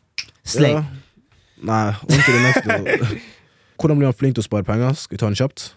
[0.46, 0.74] Slay.
[0.74, 0.84] Ja.
[1.64, 3.20] Nei, on to the
[3.76, 4.96] Hvordan blir han flink til å spare penger?
[4.96, 5.70] Skal vi ta den kjapt?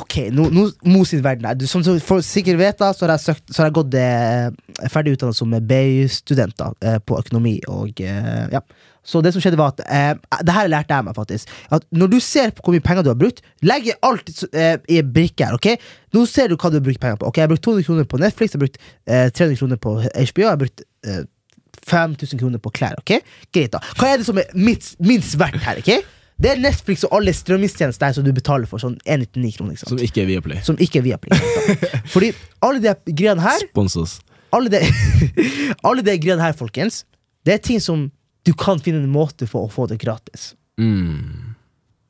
[0.00, 1.58] Ok, nå, nå Mo sin verden her.
[1.68, 1.90] Som du
[2.24, 5.52] sikkert vet, da, så har jeg, søkt, så har jeg gått eh, ferdig utdannet som
[5.52, 7.58] BI-student eh, på økonomi.
[7.70, 8.62] Og, eh, ja.
[9.04, 10.12] Så det som skjedde var at eh,
[10.46, 11.52] Det her lærte jeg meg, faktisk.
[11.74, 15.00] At Når du ser på hvor mye penger du har brukt, legg alt eh, i
[15.02, 15.58] en brikke her.
[15.58, 15.68] ok?
[16.16, 17.28] Nå ser du hva du har brukt penger på.
[17.28, 19.96] Ok, Jeg har brukt 200 kroner på Netflix, jeg har brukt eh, 300 kroner på
[20.06, 21.24] HBO, jeg har brukt eh,
[21.88, 22.98] 5000 kroner på klær.
[22.98, 23.16] ok?
[23.54, 23.80] Greit, da.
[23.98, 25.80] Hva er det som er minst, minst verdt her?
[25.82, 25.92] ok?
[26.42, 28.82] Det er Netflix og alle strømmingstjenester der som du betaler for.
[28.82, 29.76] sånn 199 kroner.
[29.76, 29.92] ikke sant?
[29.92, 30.62] Som ikke er Viaplay.
[30.66, 31.38] som ikke er Viaplay.
[31.38, 31.84] sant?
[32.14, 32.32] Fordi
[32.66, 34.16] alle de greiene her Spons oss.
[34.52, 34.80] Alle de,
[35.88, 37.04] alle de greiene her, folkens,
[37.46, 38.10] det er ting som
[38.46, 40.52] du kan finne en måte for å få det gratis.
[40.80, 41.54] Mm.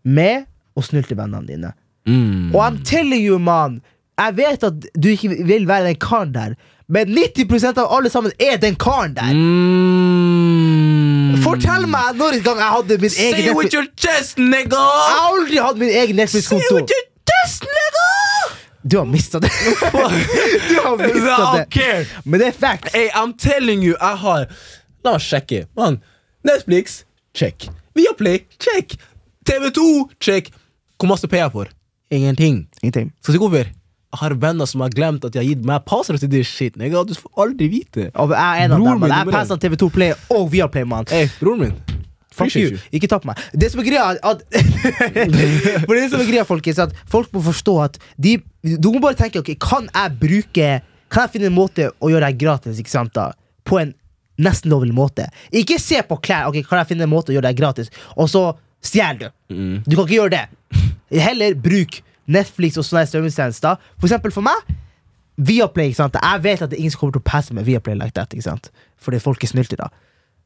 [0.05, 1.73] Med å snylte vennene dine.
[2.09, 2.55] Mm.
[2.55, 3.81] Og I'm telling you, man,
[4.19, 6.57] jeg vet at du ikke vil være den karen der,
[6.89, 9.33] men 90 av alle sammen er den karen der.
[9.35, 10.83] Mm.
[11.43, 14.77] Fortell meg når en gang jeg hadde min Say egen it with your chest, nigga!
[14.77, 16.87] Jeg har aldri hatt min egen Say Netflix-konto.
[18.83, 19.49] Du har mista det.
[20.69, 22.07] du har mista det.
[22.25, 22.95] Men det er facts.
[22.95, 24.47] Hey, I'm telling you, jeg har
[25.03, 25.65] La oss sjekke.
[25.75, 25.99] Man.
[26.47, 27.69] Netflix, check.
[27.95, 28.95] Viaplay, check.
[29.51, 30.53] TV2, check.
[30.99, 31.71] Hvor masse payer jeg for?
[32.11, 32.69] Ingenting.
[32.83, 33.13] Ingenting.
[33.23, 33.71] Skal vi si hvorfor?
[34.13, 36.75] Jeg har venner som har glemt at de har gitt meg passord til this shit.
[36.77, 37.01] Nigga.
[37.09, 38.11] Du får aldri vite.
[38.21, 39.07] Og jeg er en av dem.
[39.09, 41.09] Jeg passer TV2 Play og Viaplay, mann.
[41.09, 41.79] Hey, broren min.
[42.33, 42.79] Fuck you.
[42.93, 43.41] Ikke ta på meg.
[43.53, 44.45] Det som er greia, at
[45.87, 49.19] For det som er greia, folkens, at folk må forstå at de Du må bare
[49.19, 50.69] tenke ok, kan jeg bruke
[51.13, 53.31] Kan jeg finne en måte å gjøre det gratis ikke sant da
[53.69, 53.93] på en
[54.43, 55.29] nesten lovlig måte?
[55.55, 56.49] Ikke se på klær.
[56.49, 58.47] ok, Kan jeg finne en måte å gjøre det gratis, og så
[58.83, 59.29] stjeler du?
[59.55, 59.77] Mm.
[59.85, 60.81] Du kan ikke gjøre det.
[61.23, 63.81] Heller bruk Netflix og sånne strømmingstjenester.
[63.99, 64.73] For eksempel for meg,
[65.43, 66.17] Viaplay, ikke sant?
[66.23, 68.33] jeg vet at det er ingen som kommer til å passe med Viaplay like that.
[68.37, 68.69] ikke sant?
[69.01, 69.89] Fordi folk er snyltere.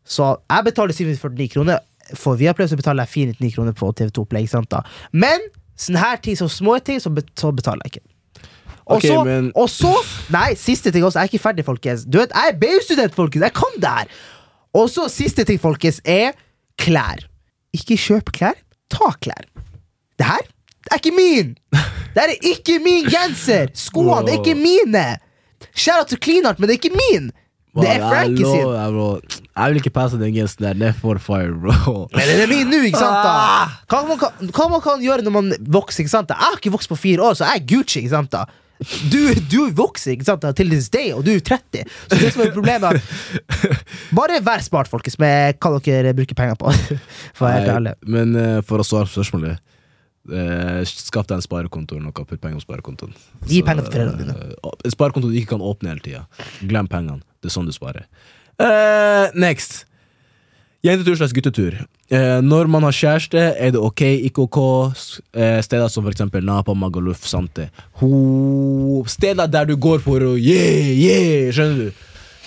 [0.06, 1.80] Så jeg betaler 749 kroner
[2.14, 4.46] for Viaplay, så betaler jeg 499 kroner på TV2 Play.
[4.46, 4.82] ikke sant da?
[5.12, 5.42] Men
[5.76, 8.06] sånne her ting, så små ting, så, betaler jeg ikke.
[8.86, 9.90] Og, så, så, men- og så
[10.30, 11.18] Nei, siste ting også.
[11.18, 12.04] Jeg er ikke ferdig, folkens.
[12.06, 13.42] Du vet, Jeg er BU-student, folkens.
[13.42, 14.18] Jeg kan det her.
[14.76, 16.36] Og så siste ting, folkens, er
[16.78, 17.26] klær.
[17.74, 18.54] Ikke kjøp klær,
[18.92, 19.48] ta klær.
[20.16, 20.46] Det her
[20.86, 21.54] det er ikke min!
[22.16, 23.72] Det er ikke min genser!
[23.76, 25.06] Skoene det er ikke mine!
[25.76, 27.32] Shout at du Clean Art, men det er ikke min!
[27.76, 28.68] Det er Frankie sin.
[29.56, 30.78] Jeg vil ikke passe den genseren der.
[30.80, 32.06] Det er for fire, bro.
[32.14, 33.18] Men den er min nå, ikke sant?
[33.20, 33.32] da?
[33.32, 33.74] Ah!
[33.90, 36.04] Hva man, kan, hva man kan gjøre når man vokser?
[36.04, 36.30] ikke sant?
[36.30, 36.38] da?
[36.40, 38.00] Jeg har ikke vokst på fire år, så jeg er Gucci.
[38.04, 38.32] ikke sant?
[38.32, 38.46] da?
[39.12, 41.84] Du, du vokser ikke sant, da, til this day, og du er 30.
[42.10, 43.00] Så det som er problemet
[44.16, 46.72] Bare vær smart, folkens, med hva dere bruker penger på.
[47.36, 47.96] For å være helt Nei, ærlig.
[48.16, 49.62] Men uh, for å svare på spørsmålet
[50.32, 52.26] eh, Skaff deg en sparekonto eller noe.
[52.26, 53.12] Putt penger på sparekontoen.
[53.46, 54.54] Gi penger til foreldrene dine.
[54.56, 56.24] eh, sparekonto du ikke kan åpne hele tida.
[56.62, 57.22] Glem pengene.
[57.40, 58.08] Det er sånn du sparer.
[58.58, 59.84] Eh, next.
[60.86, 61.78] Jentetur slags guttetur.
[62.08, 64.58] Eh, når man har kjæreste, er det ok, ikke ok.
[65.34, 67.70] Eh, steder som eksempel Napa, Magaluf, Sante.
[68.00, 72.04] Ho steder der du går for å yeah, yeah, skjønner du?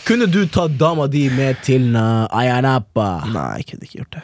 [0.07, 3.09] Kunne du tatt dama di med til uh, Ayanapa?
[3.29, 4.23] Nei, jeg kunne ikke gjort det.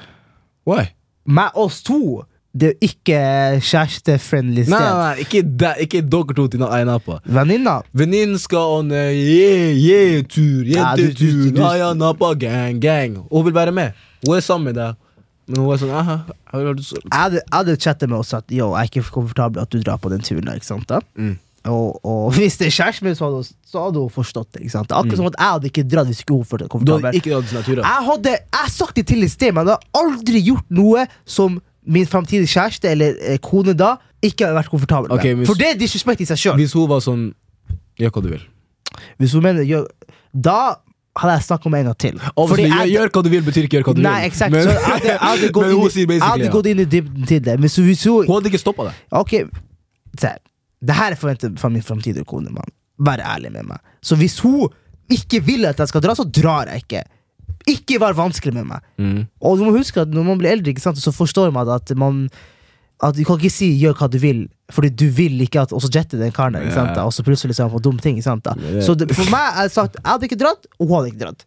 [0.65, 0.85] Why?
[1.25, 2.23] Med oss to,
[2.55, 3.19] det er ikke
[3.67, 4.97] kjærestefriendly Nei, nei, sted.
[4.99, 7.17] nei, ikke, de, ikke dere to til Ayanapa.
[7.27, 12.79] Venninna Venninnen skal on a yeah, yeah-tur, Ja, du- du- jentetur, ja, du- Ayanapa, gang,
[12.81, 13.17] gang.
[13.31, 13.91] Hun vil være med.
[14.25, 14.95] Hun er sammen med deg.
[15.47, 16.15] Men hun er sånn aha,
[16.55, 20.09] jeg hadde, chatta med oss at yo, jeg er ikke komfortabel at du drar på
[20.09, 20.47] den turen.
[20.55, 20.99] ikke sant da?
[21.19, 21.37] Mm.
[21.65, 24.61] Og, og hvis det er kjæresten min, så hadde, hun- så hadde hun forstått det.
[24.63, 24.89] ikke sant?
[24.91, 26.85] Akkurat som at jeg hadde ikke dratt hvis ikke hun følte seg Mm.
[26.85, 27.19] Du hadde komfortabel.
[27.19, 27.83] ikke turer.
[27.83, 31.61] Jeg hadde jeg sagt det til i sted, men jeg hadde aldri gjort noe som
[31.87, 35.17] min framtidige kjæreste eller eh, kone da ikke hadde vært komfortabel med.
[35.19, 36.55] Ok, hvis- For det er disrespekt i seg sjøl.
[36.57, 37.33] Hvis hun var sånn
[37.99, 38.41] Gjør hva du vil.
[39.19, 39.85] Hvis hun mener gjør,
[40.35, 40.75] Da
[41.15, 42.17] hadde jeg snakka med en gang til.
[42.35, 44.29] Obviously, jeg- gjør, gjør hva du vil, betyr ikke gjør hva du Nei, vil.
[44.31, 44.51] eksakt.
[44.51, 46.43] Men, så jeg hadde, jeg hadde gått men hun inn, sier i- jeg basically hadde
[46.45, 46.51] ja.
[46.51, 47.59] gått inn i dybden til det.
[47.59, 48.93] Men så hvis hun Hun hadde ikke stoppa deg.
[49.11, 49.31] Ok,
[50.19, 50.37] se her.
[50.85, 52.51] Det her er forventet fra min framtidige kone.
[52.51, 52.67] mann.
[52.99, 53.79] Vær ærlig med meg.
[54.03, 54.67] Så hvis hun
[55.09, 57.03] ikke vil at jeg skal dra, så drar jeg ikke.
[57.69, 58.83] Ikke vær vanskelig med meg.
[59.01, 59.23] Mm.
[59.41, 61.95] Og du må huske at når man blir eldre, ikke sant, så forstår man at
[61.97, 62.27] man
[63.03, 65.81] At Du kan ikke si 'gjør hva du vil', Fordi du vil ikke at Og
[65.81, 68.15] så jetter den karen der, da, og så plutselig så er han på dumme ting.
[68.15, 68.55] Ikke sant, da.
[68.81, 71.25] Så det, for meg er det sagt jeg hadde ikke dratt, og hun hadde ikke
[71.25, 71.45] dratt.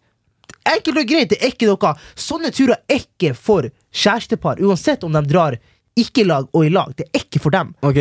[0.69, 5.13] Enkelt og greit, det er ikke noe Sånne turer er ikke for kjærestepar, uansett om
[5.13, 5.57] de drar
[5.99, 6.93] ikke i lag og i lag.
[6.97, 7.75] Det er ikke for dem.
[7.83, 7.99] Ok,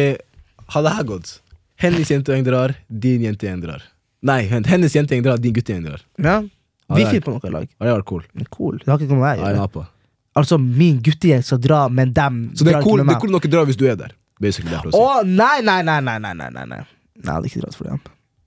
[0.74, 1.40] ha det her gått.
[1.78, 3.86] Hennes jentegjeng drar, din jentegjeng drar.
[4.26, 6.04] Nei, hennes jentegjeng drar, din guttegjeng drar.
[6.18, 6.42] Ja.
[6.96, 7.68] Vi finner på noe i lag.
[7.68, 8.24] Det vært cool?
[8.54, 8.78] Cool.
[8.84, 9.88] Det har ikke noe med meg å gjøre.
[10.38, 13.52] Altså, min guttegjeng skal dra, men dem Så det er cool, det er cool dere
[13.56, 14.14] drar hvis du er der?
[14.40, 16.66] Basically, det å, nei, nei, nei, nei, nei, nei, nei.
[16.68, 16.82] Nei,
[17.24, 18.02] jeg hadde ikke dratt altså, for dem.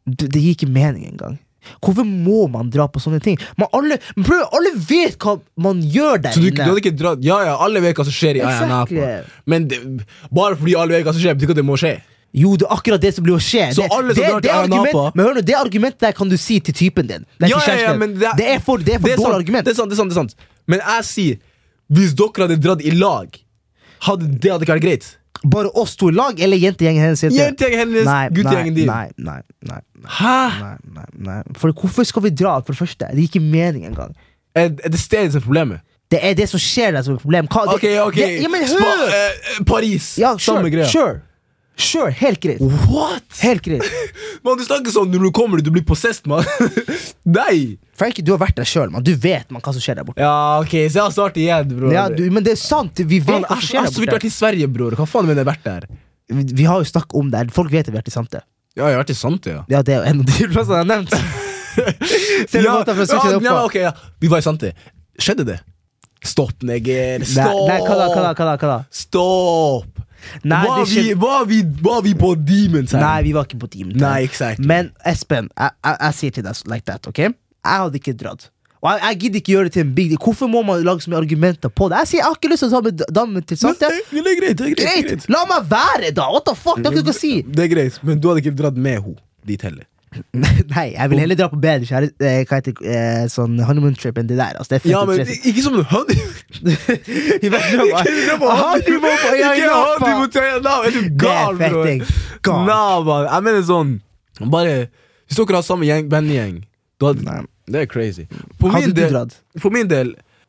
[0.07, 1.39] Det, det gir ikke mening engang.
[1.83, 3.37] Hvorfor må man dra på sånne ting?
[3.61, 6.69] Man alle, prøv, alle vet hva man gjør der inne.
[7.27, 9.11] Ja, ja, alle vet hva som skjer i Ayanapa.
[9.51, 9.81] Men det,
[10.33, 11.97] bare fordi alle vet hva som skjer, betyr ikke at det må skje.
[12.33, 13.65] Jo, det er akkurat det som blir å skje.
[13.75, 16.29] Så alle som det, drar det, til Ayanapa- Men hør nå, det argumentet der kan
[16.31, 17.25] du si til typen din.
[17.41, 19.17] Nei, Ja, ja, ja, men det er- det er for, det er for Det er,
[19.17, 19.65] dårlig sant, argument.
[19.65, 20.35] det er sant, det er sant, det er sant.
[20.69, 21.39] Men jeg sier,
[21.91, 23.29] hvis dere hadde dratt i lag,
[24.07, 25.17] hadde, det hadde ikke vært greit.
[25.43, 27.21] Bare oss to i lag, eller jentegjengen hennes?
[27.23, 28.87] Jentegjengen hennes, Nei, guttegjengen din.
[28.87, 30.61] Nei, nei, nei, nei, Hæ?
[30.61, 31.43] nei, nei, nei.
[31.57, 33.09] For hvorfor skal vi dra, for det første?
[33.11, 34.15] Det gir ikke mening engang.
[34.55, 35.81] Er, er det stedet som er problemet?
[36.11, 37.49] Det er det som skjer der som er problemet.
[37.51, 38.15] Hva, Ok, ok.
[38.15, 40.17] Det, ja, men Spa, eh, Paris.
[40.19, 40.85] Ja, Samme greia.
[40.87, 41.23] sure.
[41.81, 42.61] Sure, helt greit.
[42.61, 43.25] What?
[43.41, 43.85] Helt greit.
[44.45, 46.45] Man, du snakker sånn når du kommer dit, du blir possessed, mann.
[47.39, 47.79] Nei!
[48.01, 49.05] Frankie, du har vært der sjøl, man.
[49.05, 50.23] Du vet man, hva som skjer der borte.
[50.25, 51.91] Ja, ok, så jeg har startet igjen, bror.
[51.93, 52.97] Ja, du, men det er sant.
[53.01, 54.17] Vi vet Man, hva som jeg skjer har der så vidt borte.
[54.17, 54.97] vært i Sverige, bror.
[54.97, 55.89] Hva faen mener jeg har vært der?
[56.33, 57.43] Vi, vi har jo snakket om det.
[57.53, 58.41] Folk vet at vi har vært i Sante.
[58.79, 59.63] Ja, jeg har vært i Sante, ja.
[59.73, 61.19] Ja, det er jo en av de plassene jeg har nevnt.
[62.49, 63.93] Ser du ja, måten for å ja, switche det opp ja, ok, ja.
[64.25, 64.73] Vi var i Sante.
[65.21, 65.59] Skjedde det?
[66.25, 67.21] Stopp, neger.
[67.21, 67.67] Nei, Stopp!
[67.69, 68.57] nei, hva da, hva da, hva da?
[68.61, 68.79] Hva da?
[69.05, 70.01] Stopp!
[70.45, 73.03] Nei, var, vi, var, vi, var vi på Demons her?
[73.05, 74.01] Nei, vi var ikke på Demons.
[74.01, 74.67] Nei, exactly.
[74.71, 77.21] Men Espen, jeg, jeg, jeg sier til deg like that, ok?
[77.29, 78.51] Jeg hadde ikke dratt.
[78.81, 80.21] Og jeg, jeg gidder ikke gjøre det til en big deal.
[80.25, 81.99] Hvorfor må man lage så mye argumenter på det?
[82.05, 83.91] Jeg sier jeg har ikke lyst til å ta med damen til Sante.
[83.93, 84.57] det, det er greit.
[84.57, 85.09] Det er greit, Greit!
[85.11, 85.27] greit.
[85.35, 86.31] La meg være, da!
[86.33, 86.81] What the fuck?
[86.81, 87.33] Det er ikke noe å si.
[87.45, 89.19] Det er greit, men du hadde ikke dratt med henne
[89.51, 89.85] dit heller.
[90.35, 94.17] Nei, jeg vil heller dra på bedre kjære, eh, hva heter, eh, sånn honeymoon trip
[94.19, 94.57] enn det der.
[94.59, 96.17] Altså, det er Ja, men ikke som en honey...
[97.47, 100.01] I hvert fall- Ikke dra på Honeymoon på Ikke Ayanapa.
[100.01, 100.89] honeymoon til Ayanapa!
[100.89, 101.85] Er du Det er gal, bror?
[101.85, 102.03] fetting.
[102.49, 102.65] Gal.
[102.67, 103.29] Nah, man.
[103.31, 103.93] Jeg mener sånn
[104.51, 104.75] Bare
[105.31, 107.39] Hvis dere har samme gjeng, da Nei.
[107.71, 108.25] Det er crazy.
[108.59, 109.37] For Hadde min, du del, dratt?
[109.63, 110.09] for min del,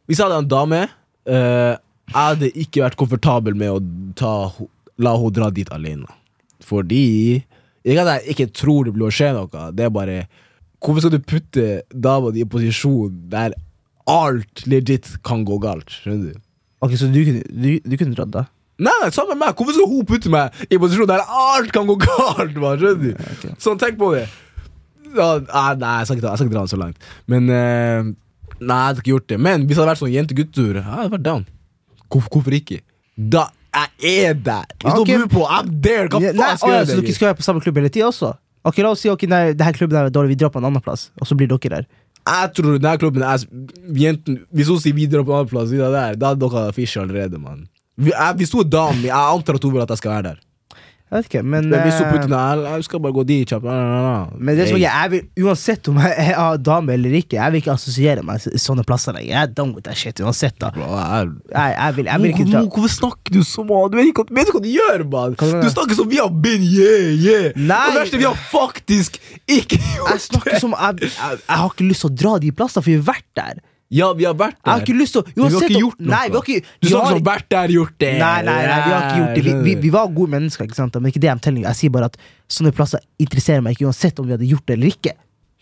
[0.09, 0.79] hvis jeg hadde en dame
[1.29, 3.77] eh, Jeg hadde ikke vært komfortabel med å
[4.17, 6.09] ta, ho- la henne dra dit alene.
[6.65, 7.43] Fordi
[7.85, 10.21] Ikke at jeg ikke tror det blir å skje noe, det er bare
[10.81, 13.53] Hvorfor skal du putte dama di i en posisjon der
[14.09, 15.93] alt legit kan gå galt?
[15.93, 16.39] Skjønner du?
[16.81, 18.47] Ok, Så du kunne, du, du kunne dratt, da?
[18.81, 19.59] Nei, nei, sammen med meg.
[19.59, 22.57] Hvorfor skal hun putte meg i en posisjon der alt kan gå galt?
[22.57, 23.27] Man, skjønner du?
[23.35, 23.53] Okay.
[23.61, 24.25] Sånn, tenk på det.
[25.13, 25.29] Ja,
[25.77, 27.09] nei, jeg skal ikke, dra den så langt.
[27.29, 28.09] Men uh,
[28.61, 29.39] Nei, jeg hadde ikke gjort det.
[29.41, 31.45] Men hvis det hadde vært sånn jente-guttur, jeg hadde vært down.
[32.11, 32.81] Hvorfor, hvorfor ikke?
[33.17, 34.65] Da jeg er der!
[34.83, 35.17] Hvis okay.
[35.21, 36.07] du på, I'm there!
[36.11, 36.89] Hva faen Nei, skal jeg gjøre?
[36.91, 38.33] så dere skal være på samme klubb hele tida også?
[38.67, 40.67] Ok, La oss si ok, nei, det her klubben er dårlig, vi drar på en
[40.69, 41.87] annen plass, og så blir dere der.
[42.21, 43.41] Jeg tror denne klubben er
[43.97, 46.99] jenten, Hvis hun sier videre på en annen plass, vi er da hadde dere fish
[47.01, 47.67] allerede, mann.
[47.97, 50.39] Vi- hun er dame, jeg antar at hun vil at jeg skal være der.
[51.11, 53.65] Jeg vet ikke, men hvis hun eh, putter ned, jeg skal bare gå dit kjapt.
[54.39, 54.85] Men det som Hey.
[54.85, 58.61] jeg vil, uansett om jeg er dame eller ikke, jeg vil ikke assosiere meg i
[58.63, 59.27] sånne plasser lenger.
[59.33, 60.55] Jeg er done with that shit uansett.
[60.63, 63.89] da Bro, jeg- Jeg, jeg, vil, jeg vil ikke dra Hvorfor snakker du så mye?
[63.91, 65.35] Du vet ikke hva, du gjør, mann!
[65.35, 67.51] Du snakker som vi har been, yeah, yeah!
[67.59, 67.75] Nei.
[67.75, 69.19] Og det verste, vi har faktisk
[69.51, 71.11] ikke gjort Jeg snakker som jeg, jeg,
[71.43, 73.59] jeg har ikke lyst til å dra de plassene, for vi har vært der.
[73.91, 74.67] Ja, vi har vært der.
[74.69, 76.11] Jeg har ikke lyst til å vi har ikke gjort noe.
[76.13, 78.11] Nei, vi har ikke Du snakker som vært der, gjort det.
[78.21, 79.43] Nei, nei, nei, vi har ikke gjort det.
[79.47, 80.95] Vi, vi, vi var gode mennesker, ikke sant?
[81.01, 81.65] men ikke det jeg telling.
[81.67, 82.15] Jeg sier bare at
[82.51, 85.15] sånne plasser interesserer meg ikke uansett om vi hadde gjort det eller ikke.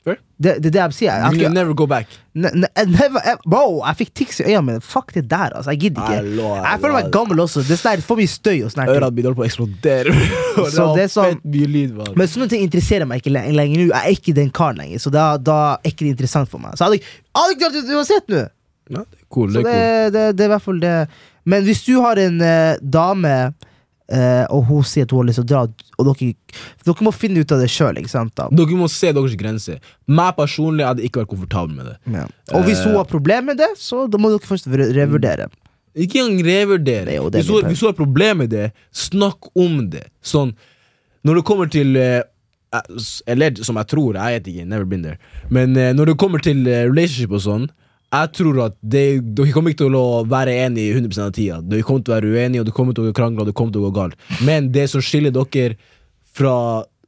[0.10, 0.20] Fair.
[0.40, 1.16] Det, det er det jeg sier.
[1.24, 2.08] Jeg, jeg, never go back.
[2.34, 4.82] ne, ne, never, ever- bro, jeg fikk tics i øynene mine.
[4.82, 5.74] Fuck det der, altså.
[5.76, 6.20] Jeg gidder ikke.
[6.22, 7.64] Hallo, Jeg føler meg gammel også.
[7.68, 8.86] Det er sånn for mye støy og sånne.
[8.96, 10.14] Ørene mine holder på å eksplodere.
[10.76, 11.98] Så det er sånn- mye lyd.
[12.20, 13.90] Men sånne ting interesserer meg ikke le- lenger nå.
[13.92, 16.74] Jeg er ikke den karen lenger, så da, da er ikke det interessant for meg.
[16.80, 18.46] Så jeg hadde ikke- jeg du har dratt ut uansett nå!
[18.90, 20.14] Ja, det er cool, Så det det, er cool.
[20.16, 20.94] det, det er i hvert fall det.
[21.46, 23.34] Men hvis du har en uh, dame,
[24.12, 25.62] eh, og hun sier at hun har lyst til å dra,
[26.00, 26.34] og dere,
[26.86, 28.00] dere må finne ut av det sjøl?
[28.02, 29.80] Dere må se deres grenser.
[30.08, 31.98] Meg personlig hadde ikke vært komfortabel med det.
[32.16, 32.26] Ja.
[32.54, 32.98] Og hvis hun Eh.
[32.98, 35.50] har problemer med det, så da må dere først revurdere.
[35.96, 37.16] Ikke engang revurdere.
[37.16, 40.06] Er Hvis hun, hvis hun har problemer med det, snakk om det.
[40.24, 40.54] Sånn,
[41.26, 42.22] når det kommer til eh,
[43.26, 45.18] Eller som jeg tror, jeg vet ikke, never been there.
[45.50, 47.64] Men uh, når det kommer til relationship og sånn,
[48.10, 49.04] jeg tror at det,
[49.38, 51.60] dere kommer ikke til å være enige 100 av tida.
[51.62, 53.76] Dere kommer til å være uenige, og det kommer til å krangle, og det kommer
[53.76, 54.18] til å gå galt.
[54.46, 55.76] Men det som skiller dere
[56.34, 56.56] fra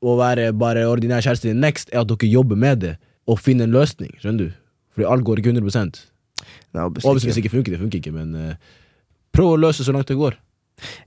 [0.01, 2.93] å være bare ordinær kjæreste next, er at dere jobber med det
[3.29, 4.13] og finner en løsning.
[4.21, 4.55] Skjønner du?
[4.93, 6.07] Fordi alt går ikke 100
[6.71, 8.79] Nei, obviously hvis det ikke funker, det funker ikke, men uh,
[9.35, 10.37] prøv å løse så langt det går.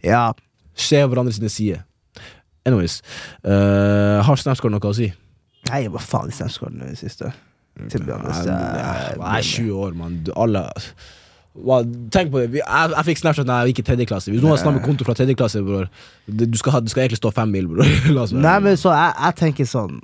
[0.05, 0.29] Ja.
[0.75, 1.83] Se hverandre sine sider.
[2.67, 3.01] Anyways,
[3.47, 5.11] uh, har Snapscore noe å si?
[5.71, 7.33] Nei, hva faen i Snapscore i det siste?
[7.77, 10.21] Be honest, Jeg, er 20 år, mann.
[10.37, 10.71] Alle
[11.55, 12.51] Hva, Tenk på det.
[12.53, 14.31] Vi- Jeg, jeg fikk Snapchat da jeg gikk i tredje klasse.
[14.31, 15.89] Hvis noen har med konto fra tredje klasse, bror
[16.27, 17.85] du du skal egentlig stå fem mil, bror.
[18.43, 20.01] Nei, men så jeg, jeg tenker sånn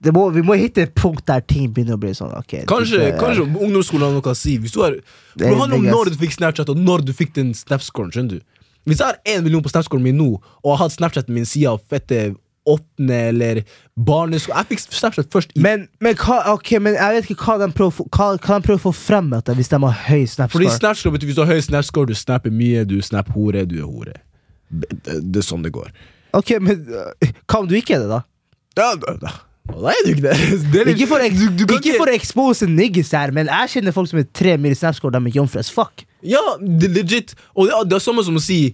[0.00, 2.30] det må, Vi må hitte et punkt der ting begynner å bli sånn.
[2.38, 4.56] Okay, Kanskje, type- kanskje ungdomsskolen har noe å si.
[4.58, 5.02] Hvis du har, Det-
[5.48, 8.12] det handler om når du fikk Snapchat, og når du fikk den Snapscoren.
[8.12, 8.40] skjønner du
[8.86, 11.80] Hvis jeg har én million på Snapscoren min nå, og har hatt Snapchaten min siden
[11.90, 12.36] fette
[12.68, 13.60] åttende eller
[13.94, 17.58] barneskolen Jeg fikk Snapchat først i Men, men, hva, okay, men jeg vet ikke hva
[17.62, 20.34] de prøver, hva, hva de prøver å få frem med hvis de har høy Fordi
[20.34, 20.76] Snapscore.
[20.78, 23.88] Snapscore betyr hvis du har høy Snapscore, du snapper mye, du snapper hore, du er
[23.88, 24.16] hore.
[24.68, 25.92] Det, det, er sånn det går.
[26.36, 28.22] Ok, men øh, Hva om du ikke er det, da?
[28.76, 29.34] Da, da, da.
[29.68, 30.36] Er du ikke det.
[30.72, 33.74] det litt- Ikke for, ek, du, du ikke for å expose niggas her, men jeg
[33.76, 36.04] kjenner folk som er tre mil Snapscore, de er ikke as fuck.
[36.24, 37.34] Ja, legit.
[37.54, 38.72] Og det, det er samme som å si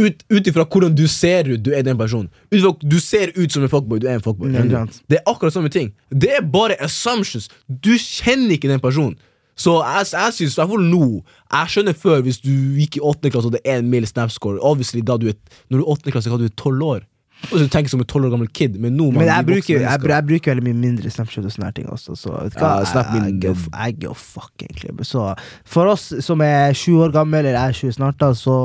[0.00, 2.30] ut ut ifra hvordan du ser ut, du er den personen.
[2.50, 4.52] Du ser ut som en fuckboy, du er en fuckboy.
[4.52, 4.88] Mm.
[5.10, 5.92] Det er akkurat samme ting.
[6.10, 7.50] Det er bare assumptions.
[7.68, 9.18] Du kjenner ikke den personen.
[9.60, 11.06] Så jeg, jeg synes, i hvert fall nå
[11.52, 14.60] Jeg skjønner før, hvis du gikk i åttende klasse og det er en mil snapscore
[14.64, 15.36] Obviously, da du er,
[15.68, 17.02] Når du er åttende klasse, da du er tolv år.
[17.48, 19.46] Og så du tenker som en tolv år gammel kid, men nå man, Men jeg
[19.48, 22.16] bruker, jeg, jeg, jeg bruker veldig mye mindre Snapchat og sånne ting også.
[22.20, 24.92] Så vet du hva, Ja, jeg, jeg, jeg fuck, egentlig.
[25.08, 25.24] Så
[25.64, 28.58] for oss som er 20 år gamle, eller er 20 snart, da, så,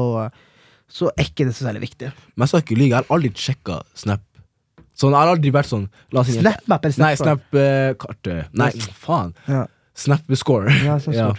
[0.91, 2.11] så er ikke det så særlig viktig.
[2.35, 4.23] Men jeg skal ikke lyve, jeg har aldri sjekka Snap.
[4.95, 6.85] Sånn, jeg har aldri vært sånn la oss eller Snap?
[7.01, 8.53] Nei, Snap-kartet.
[8.55, 8.69] Nei,
[9.01, 9.33] faen.
[9.49, 9.65] Ja.
[9.95, 10.71] Snap-score.
[10.85, 11.31] Ja, sånn Ja.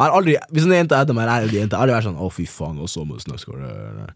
[0.00, 1.74] Jeg har aldri, Hvis en jente etter meg, jente.
[1.74, 4.14] Jeg har aldri vært sånn 'Å, fy faen, og så må du Snap-score'.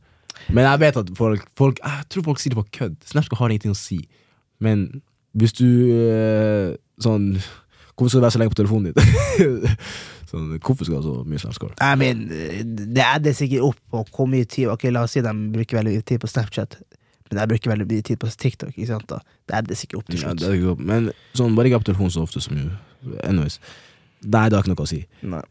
[0.49, 2.97] Men jeg vet at folk, folk Jeg tror folk sier det på kødd.
[3.05, 4.01] Snap-score har ingenting å si.
[4.61, 5.03] Men
[5.37, 7.35] hvis du eh, Sånn
[7.95, 9.69] Hvorfor skal du være så lenge på telefonen din?
[10.35, 11.77] sånn, hvorfor skal du ha så mye Snap-score?
[11.81, 12.27] I mean,
[12.95, 15.79] det er det sikkert opp på hvor mye tid Ok, La oss si de bruker
[15.81, 16.77] veldig mye tid på Snapchat,
[17.31, 18.75] men jeg bruker veldig mye tid på TikTok.
[18.77, 19.23] Ikke sant da?
[19.49, 20.45] Det er det sikkert opp til Ja, slutt.
[20.45, 20.85] det godt.
[20.93, 22.69] Men sånn, bare ikke på telefonen så ofte som jo
[23.25, 23.59] Anyways.
[24.25, 25.03] Nei, det har ikke noe å si.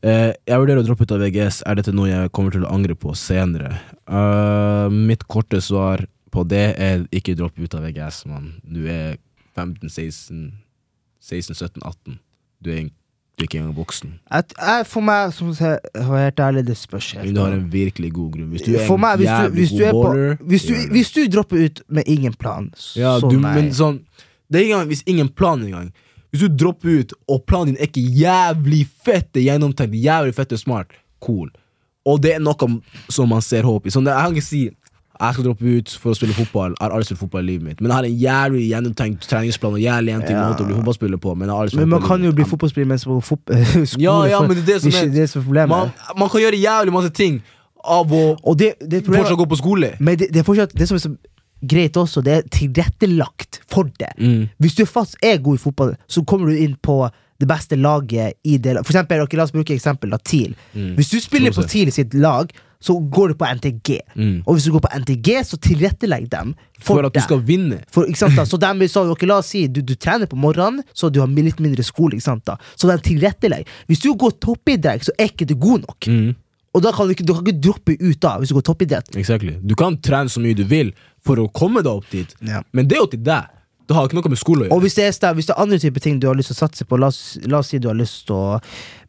[0.02, 1.60] Eh, jeg vurderer å droppe ut av VGS.
[1.70, 3.76] Er dette noe jeg kommer til å angre på senere?
[4.10, 6.02] Uh, mitt korte svar
[6.34, 8.56] på det er ikke dropp ut av VGS, mann.
[8.66, 9.20] Du er
[9.54, 10.48] 15, 16,
[11.22, 12.18] 16, 17, 18.
[12.66, 12.92] Du er en
[13.34, 14.12] Du er ikke engang voksen.
[14.30, 17.26] At, jeg, for meg, som jeg være helt ærlig, det spørs helt.
[17.26, 18.50] Men du har en virkelig god grunn.
[18.54, 20.36] Hvis du er For en meg, hvis du, jævlig hvis du god er på baller
[20.52, 20.92] hvis du, gjør det.
[20.92, 23.56] hvis du dropper ut med ingen plan, så Ja, du, nei.
[23.56, 24.00] men sånn
[24.52, 25.90] Det er engang hvis ingen plan engang.
[26.30, 30.94] Hvis du dropper ut, og planen din er ikke jævlig fette gjennomtenkt, jævlig fette smart,
[31.22, 31.50] cool.
[32.06, 32.70] Og det er noe
[33.10, 33.90] som man ser håp i.
[33.94, 34.70] Sånn, det- jeg kan ikke si
[35.22, 36.74] jeg skal droppe ut for å spille fotball.
[36.74, 37.82] Jeg har aldri spilt fotball i livet mitt.
[37.82, 40.48] Men jeg har en jævlig gjennomtenkt treningsplan og jævlig en ting Ja.
[40.50, 41.36] måte å bli fotballspiller på.
[41.38, 44.04] Men, Men man kan jo bli fotballspiller mens man går på skole.
[44.04, 45.70] Ja, ja, men det er det som er- det som er problemet.
[45.70, 47.42] man, man kan gjøre jævlig masse ting
[47.84, 49.94] av å det, det fortsatt gå på skole.
[50.00, 51.16] Men det, er fortsatt Det som er så
[51.64, 54.12] greit også, det er tilrettelagt for det.
[54.20, 54.50] Mm.
[54.60, 58.34] Hvis du fast er god i fotball, så kommer du inn på det beste laget
[58.48, 60.56] i det For eksempel, La oss bruke eksempel da, TIL.
[60.76, 60.96] Mm.
[60.96, 61.64] Hvis du spiller på.
[61.68, 62.52] TIL sitt lag,
[62.84, 64.00] så går du på NTG.
[64.20, 64.36] Mm.
[64.44, 67.80] Og hvis du går på NTG, så tilrettelegg dem for, For at du skal vinne.
[67.94, 68.10] For?
[68.20, 71.32] Så dem, så, ok, la oss si du, du trener på morgenen, så du har
[71.32, 72.20] litt mindre skole.
[72.20, 72.36] Så
[72.90, 73.70] de tilrettelegger.
[73.88, 76.10] Hvis du går toppidrett, så er ikke du god nok.
[76.12, 76.34] Mm.
[76.74, 79.16] Og da kan du ikke, du kan ikke droppe ut da hvis du går toppidrett.
[79.20, 79.56] Exactly.
[79.62, 80.92] Du kan trene så mye du vil
[81.24, 82.64] for å komme deg opp dit, Ja.
[82.74, 83.52] men det er jo til deg.
[83.88, 84.84] Det har ikke noe med skole å Og gjøre.
[84.86, 86.86] hvis det, er, hvis det er andre typer ting du har lyst til å satse
[86.88, 88.60] på, la oss, la oss si du har lyst til å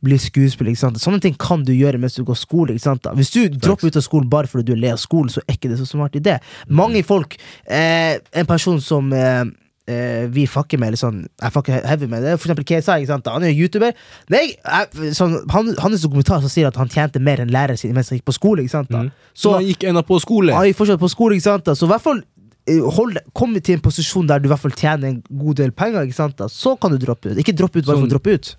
[0.05, 0.75] bli skuespiller.
[0.77, 2.75] Sånne ting kan du gjøre mens du går skole.
[2.75, 3.07] Ikke sant?
[3.15, 5.57] Hvis du dropper ut av skolen bare fordi du er lei av skolen, så er
[5.57, 6.41] ikke det så smart idé.
[6.69, 7.37] Mange folk
[7.71, 9.45] eh, En person som eh,
[9.87, 13.07] eh, vi fucker med, eller sånn Jeg fucker heavy med, det er for eksempel KSI.
[13.09, 13.31] Sant?
[13.31, 13.95] Han er YouTuber.
[14.35, 17.95] Nei, jeg, sånn, han, hans dokumentar som sier at han tjente mer enn læreren sin
[17.97, 18.67] mens han gikk på skole.
[18.67, 19.13] Mm.
[19.39, 20.55] Så han gikk ennå på skole.
[20.57, 21.73] Han gikk fortsatt på skole, ikke sant?
[21.79, 22.25] Så i hvert fall
[22.67, 26.09] hold, Kom til en posisjon der du i hvert fall tjener en god del penger,
[26.49, 27.39] så kan du droppe ut.
[27.39, 28.57] Ikke droppe ut bare for Sånn- å droppe ut.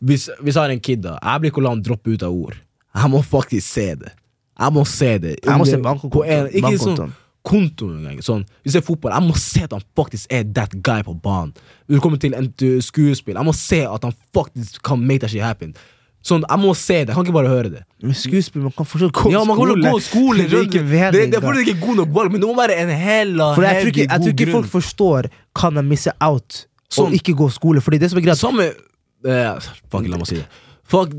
[0.00, 2.22] Hvis, hvis jeg har en kid, da jeg blir ikke å la han droppe ut
[2.22, 2.56] av ord.
[2.94, 4.12] Jeg må faktisk se det.
[4.60, 5.36] Jeg må se det.
[5.42, 6.48] Jeg må se bankkontoen.
[6.52, 7.12] Ikke sånn
[7.42, 8.20] Konto kontoen engang.
[8.22, 11.14] Sånn, hvis det er fotball, jeg må se at han faktisk er that guy på
[11.24, 11.50] banen.
[11.88, 15.24] Når det kommer til en til skuespill, jeg må se at han faktisk kan make
[15.24, 15.74] that shit happen.
[16.22, 17.80] Sånn, Jeg må se det, jeg kan ikke bare høre det.
[18.02, 19.90] Men skuespill, man kan fortsatt gå Ja, man kan skole.
[19.90, 20.92] gå skole, Det er ikke du.
[21.18, 22.92] det, det er fordi det ikke er god nok valg, men det må være en
[22.94, 27.06] hella For jeg tror ikke, jeg tror ikke folk forstår kan de misse out Sånn.
[27.10, 27.80] og ikke gå skole.
[27.80, 30.46] Fordi det som er greit Samme eh, Fuck, la meg si det.
[30.84, 31.10] Fuck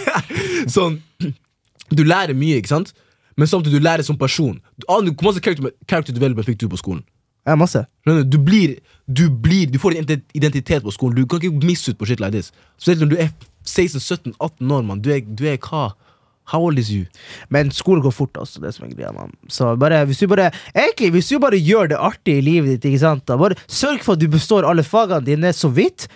[0.76, 1.00] Sånn
[1.90, 2.92] Du lærer mye, ikke sant?
[3.36, 4.60] Men samtidig du lærer som person.
[4.86, 7.02] Hvor masse character, character development fikk du på skolen?
[7.48, 7.84] Ja, masse.
[8.06, 11.16] Du Du blir Du blir Du får en identitet på skolen.
[11.16, 12.52] Du kan ikke misse ut på shit like this.
[12.78, 13.30] Spesielt når du er
[13.66, 15.00] 16-17-18 år, mann.
[15.04, 15.90] Du du er hva?
[16.50, 17.04] How old is you?
[17.48, 18.58] Men skolen går fort, altså.
[18.62, 19.30] Det som er greia, man.
[19.48, 22.88] Så bare, hvis du bare Egentlig, hvis du bare gjør det artig i livet ditt,
[22.90, 26.08] ikke sant da Bare sørg for at du består alle fagene dine så vidt,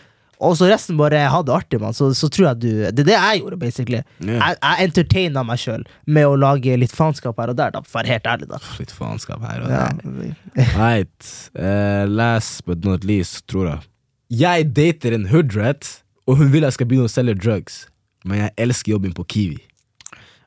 [0.44, 1.94] og så resten bare ha det artig, man.
[1.94, 4.00] Så, så tror jeg du Det er det jeg gjorde, basically.
[4.18, 4.40] Yeah.
[4.42, 8.00] Jeg, jeg entertaina meg sjøl med å lage litt faenskap her og der, da, for
[8.00, 8.59] å være helt ærlig, da.
[8.83, 9.87] Litt faenskap her og Ja.
[10.02, 10.35] der.
[10.74, 11.30] Right.
[11.54, 13.87] Uh, last but not least, tror jeg.
[14.35, 17.84] Jeg dater en hoodrat, og hun vil jeg skal begynne å selge drugs.
[18.24, 19.58] Men jeg elsker jobben på Kiwi.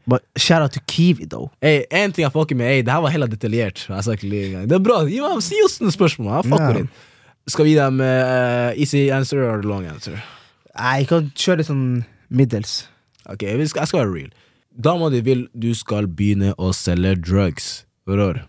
[0.07, 1.51] But shout out to Kiwi, though.
[1.61, 3.83] Hey, en ting jeg fucker med, hey, det her var heller detaljert.
[3.89, 5.01] Det er bra.
[5.03, 6.31] Meg, si oss noen spørsmål.
[6.39, 7.05] Jeg fucker yeah.
[7.47, 10.19] Skal vi gi dem uh, easy answer or long answer?
[10.75, 11.85] Jeg kan kjøre sånn
[12.27, 12.81] middels.
[13.27, 14.33] Ok, Jeg skal, jeg skal være real.
[14.71, 17.69] Dama di vil du skal begynne å selge drugs.
[18.07, 18.43] Rør.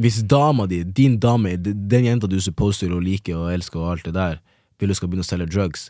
[0.00, 3.90] Hvis dama di, din dame, den jenta du supposed til å like og elske og
[3.90, 4.38] alt det der,
[4.80, 5.88] vil du skal begynne å selge drugs,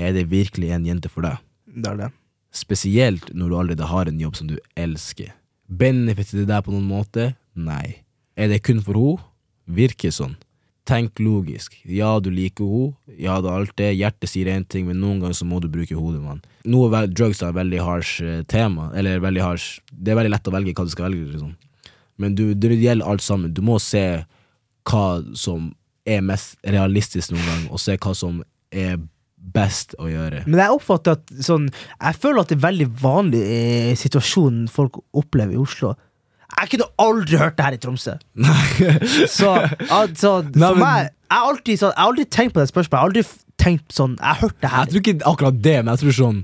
[0.00, 1.40] er det virkelig en jente for deg?
[1.70, 2.10] Det er det.
[2.56, 5.34] Spesielt når du allerede har en jobb som du elsker.
[5.70, 7.34] Benefitter det deg på noen måte?
[7.54, 8.02] Nei.
[8.34, 9.26] Er det kun for henne?
[9.70, 10.34] Virker sånn.
[10.88, 11.76] Tenk logisk.
[11.86, 13.14] Ja, du liker henne.
[13.20, 13.92] Ja, det er alt det.
[13.94, 16.42] Hjertet sier én ting, men noen ganger så må du bruke hodet, mann.
[16.66, 18.90] Noe drugs er et veldig harsh eh, tema.
[18.98, 21.54] Eller veldig harsh Det er veldig lett å velge hva du skal velge, liksom.
[22.20, 23.54] Men du, det gjelder alt sammen.
[23.54, 24.24] Du må se
[24.90, 25.06] hva
[25.38, 25.70] som
[26.08, 28.98] er mest realistisk noen gang, og se hva som er
[29.40, 30.44] best å gjøre.
[30.46, 35.00] Men jeg oppfatter at sånn Jeg føler at det er veldig vanlig i situasjonen folk
[35.16, 35.94] opplever i Oslo.
[36.60, 38.14] Jeg kunne aldri hørt det her i Tromsø.
[39.30, 39.50] Så
[39.90, 42.68] altså, Nei, for men- meg Jeg har alltid, så, jeg har aldri tenkt på det
[42.72, 42.90] spørsmålet.
[42.90, 43.24] Jeg har aldri
[43.60, 46.40] tenkt sånn Jeg har hørt det Jeg tror ikke akkurat det, men jeg tror sånn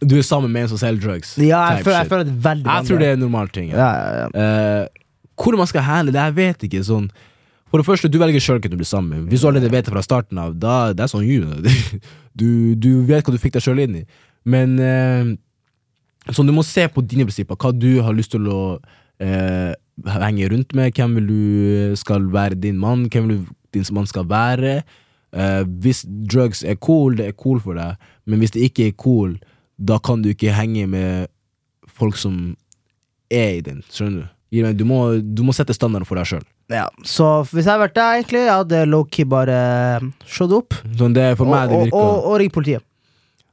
[0.00, 1.32] Du er sammen med en som selger drugs.
[1.42, 3.70] Ja, jeg føler, jeg føler det veldig Jeg tror det er en normal ting.
[3.72, 3.88] Ja.
[3.88, 4.28] ja, ja.
[4.82, 4.86] Eh,
[5.38, 6.80] hvor man skal handle det, jeg vet ikke.
[6.86, 7.08] Sånn.
[7.68, 9.32] For det første, du velger sjøl hvem du blir sammen med.
[9.32, 11.44] Hvis du allerede vet det fra starten av, da det er sånn you.
[12.38, 14.04] Du, du vet hva du fikk deg sjøl inn i.
[14.46, 15.30] Men eh,
[16.30, 18.60] sånn, du må se på dine prinsipper, hva du har lyst til å
[19.18, 19.72] eh,
[20.06, 20.94] henge rundt med.
[20.94, 23.08] Hvem vil du skal være din mann?
[23.10, 24.78] Hvem vil du din mann skal være?
[25.34, 28.96] Eh, hvis drugs er cool, det er cool for deg, men hvis det ikke er
[29.02, 29.34] cool,
[29.76, 31.28] da kan du ikke henge med
[31.98, 32.56] folk som
[33.30, 33.82] er i den.
[33.92, 34.37] Skjønner du?
[34.50, 36.44] Du må, du må sette standarden for deg sjøl.
[36.72, 36.86] ja.
[37.04, 39.58] Så hvis jeg hadde vært deg, egentlig, jeg hadde low-key bare
[40.24, 40.74] slått opp.
[40.96, 42.84] Sånn det er for meg det og, virker og, og, og ringt politiet.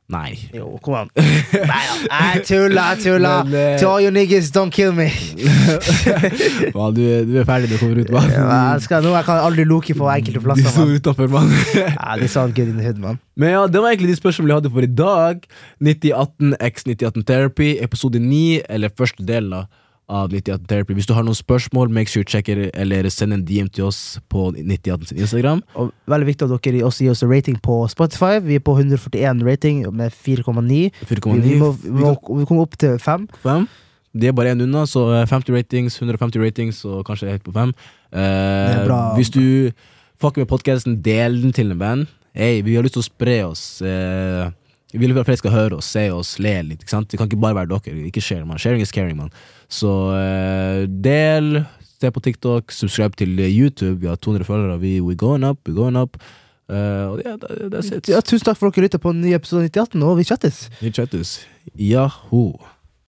[0.08, 0.36] Nei.
[0.54, 1.08] Jo, kom an.
[1.18, 2.20] Nei da.
[2.36, 3.32] Jeg tuller, jeg tulla.
[3.50, 5.08] Eh, To all you niggas, don't kill me.
[6.76, 8.28] man, du, er- du er ferdig når du kommer ut, mann.
[8.30, 8.43] Ja,
[8.76, 10.70] jeg skal, nå jeg kan aldri loke på enkelte plasser.
[10.70, 10.93] De Man.
[11.00, 11.50] utenfor, mann.
[11.98, 13.18] Ja, det er sånn good in the hood, man.
[13.39, 15.48] Men ja, det var egentlig de spørsmålene jeg hadde for i dag.
[15.89, 18.43] 9018 x 9018 Therapy, episode 9,
[18.78, 19.64] eller første del da,
[20.10, 20.93] av 9018 Therapy.
[20.93, 24.51] Hvis du har noen spørsmål, make sure checker eller send en DM til oss på
[24.53, 25.64] 9018 sin Instagram.
[25.76, 28.36] Og veldig viktig at dere også gir oss en rating på Spotify.
[28.45, 30.91] Vi er på 141 rating med 4,9.
[31.10, 33.28] Vi, vi, må- vi må vi kommer opp til 5.
[33.43, 33.68] 5.
[34.16, 37.51] Det er bare én unna, så eh, 50 ratings, 150 ratings, og kanskje helt på
[37.51, 37.74] 5.
[38.16, 38.86] Eh.
[39.18, 39.72] Hvis du
[40.22, 42.06] fucker med podkasten, del den til en band.
[42.36, 43.82] Hey, vi har lyst til å spre oss.
[43.84, 44.47] Eh,
[44.95, 46.86] vi vil at flere skal høre oss, se oss, le litt.
[46.88, 48.06] Det kan ikke bare være dere.
[48.08, 48.58] Ikke share, man.
[48.62, 49.32] Sharing is caring, man.
[49.70, 51.63] Så eh, del,
[52.01, 53.99] se på TikTok, subscribe til YouTube.
[54.01, 54.80] Vi har 200 følgere.
[54.80, 56.18] Vi we going up, we going up.
[56.70, 56.76] Uh,
[57.26, 60.18] ja, that- Ja, tusen takk for at dere lytter på en ny episode 98, og
[60.18, 60.70] vi chattes.
[60.82, 61.47] Vi chattes.
[61.80, 62.53] Yahoo.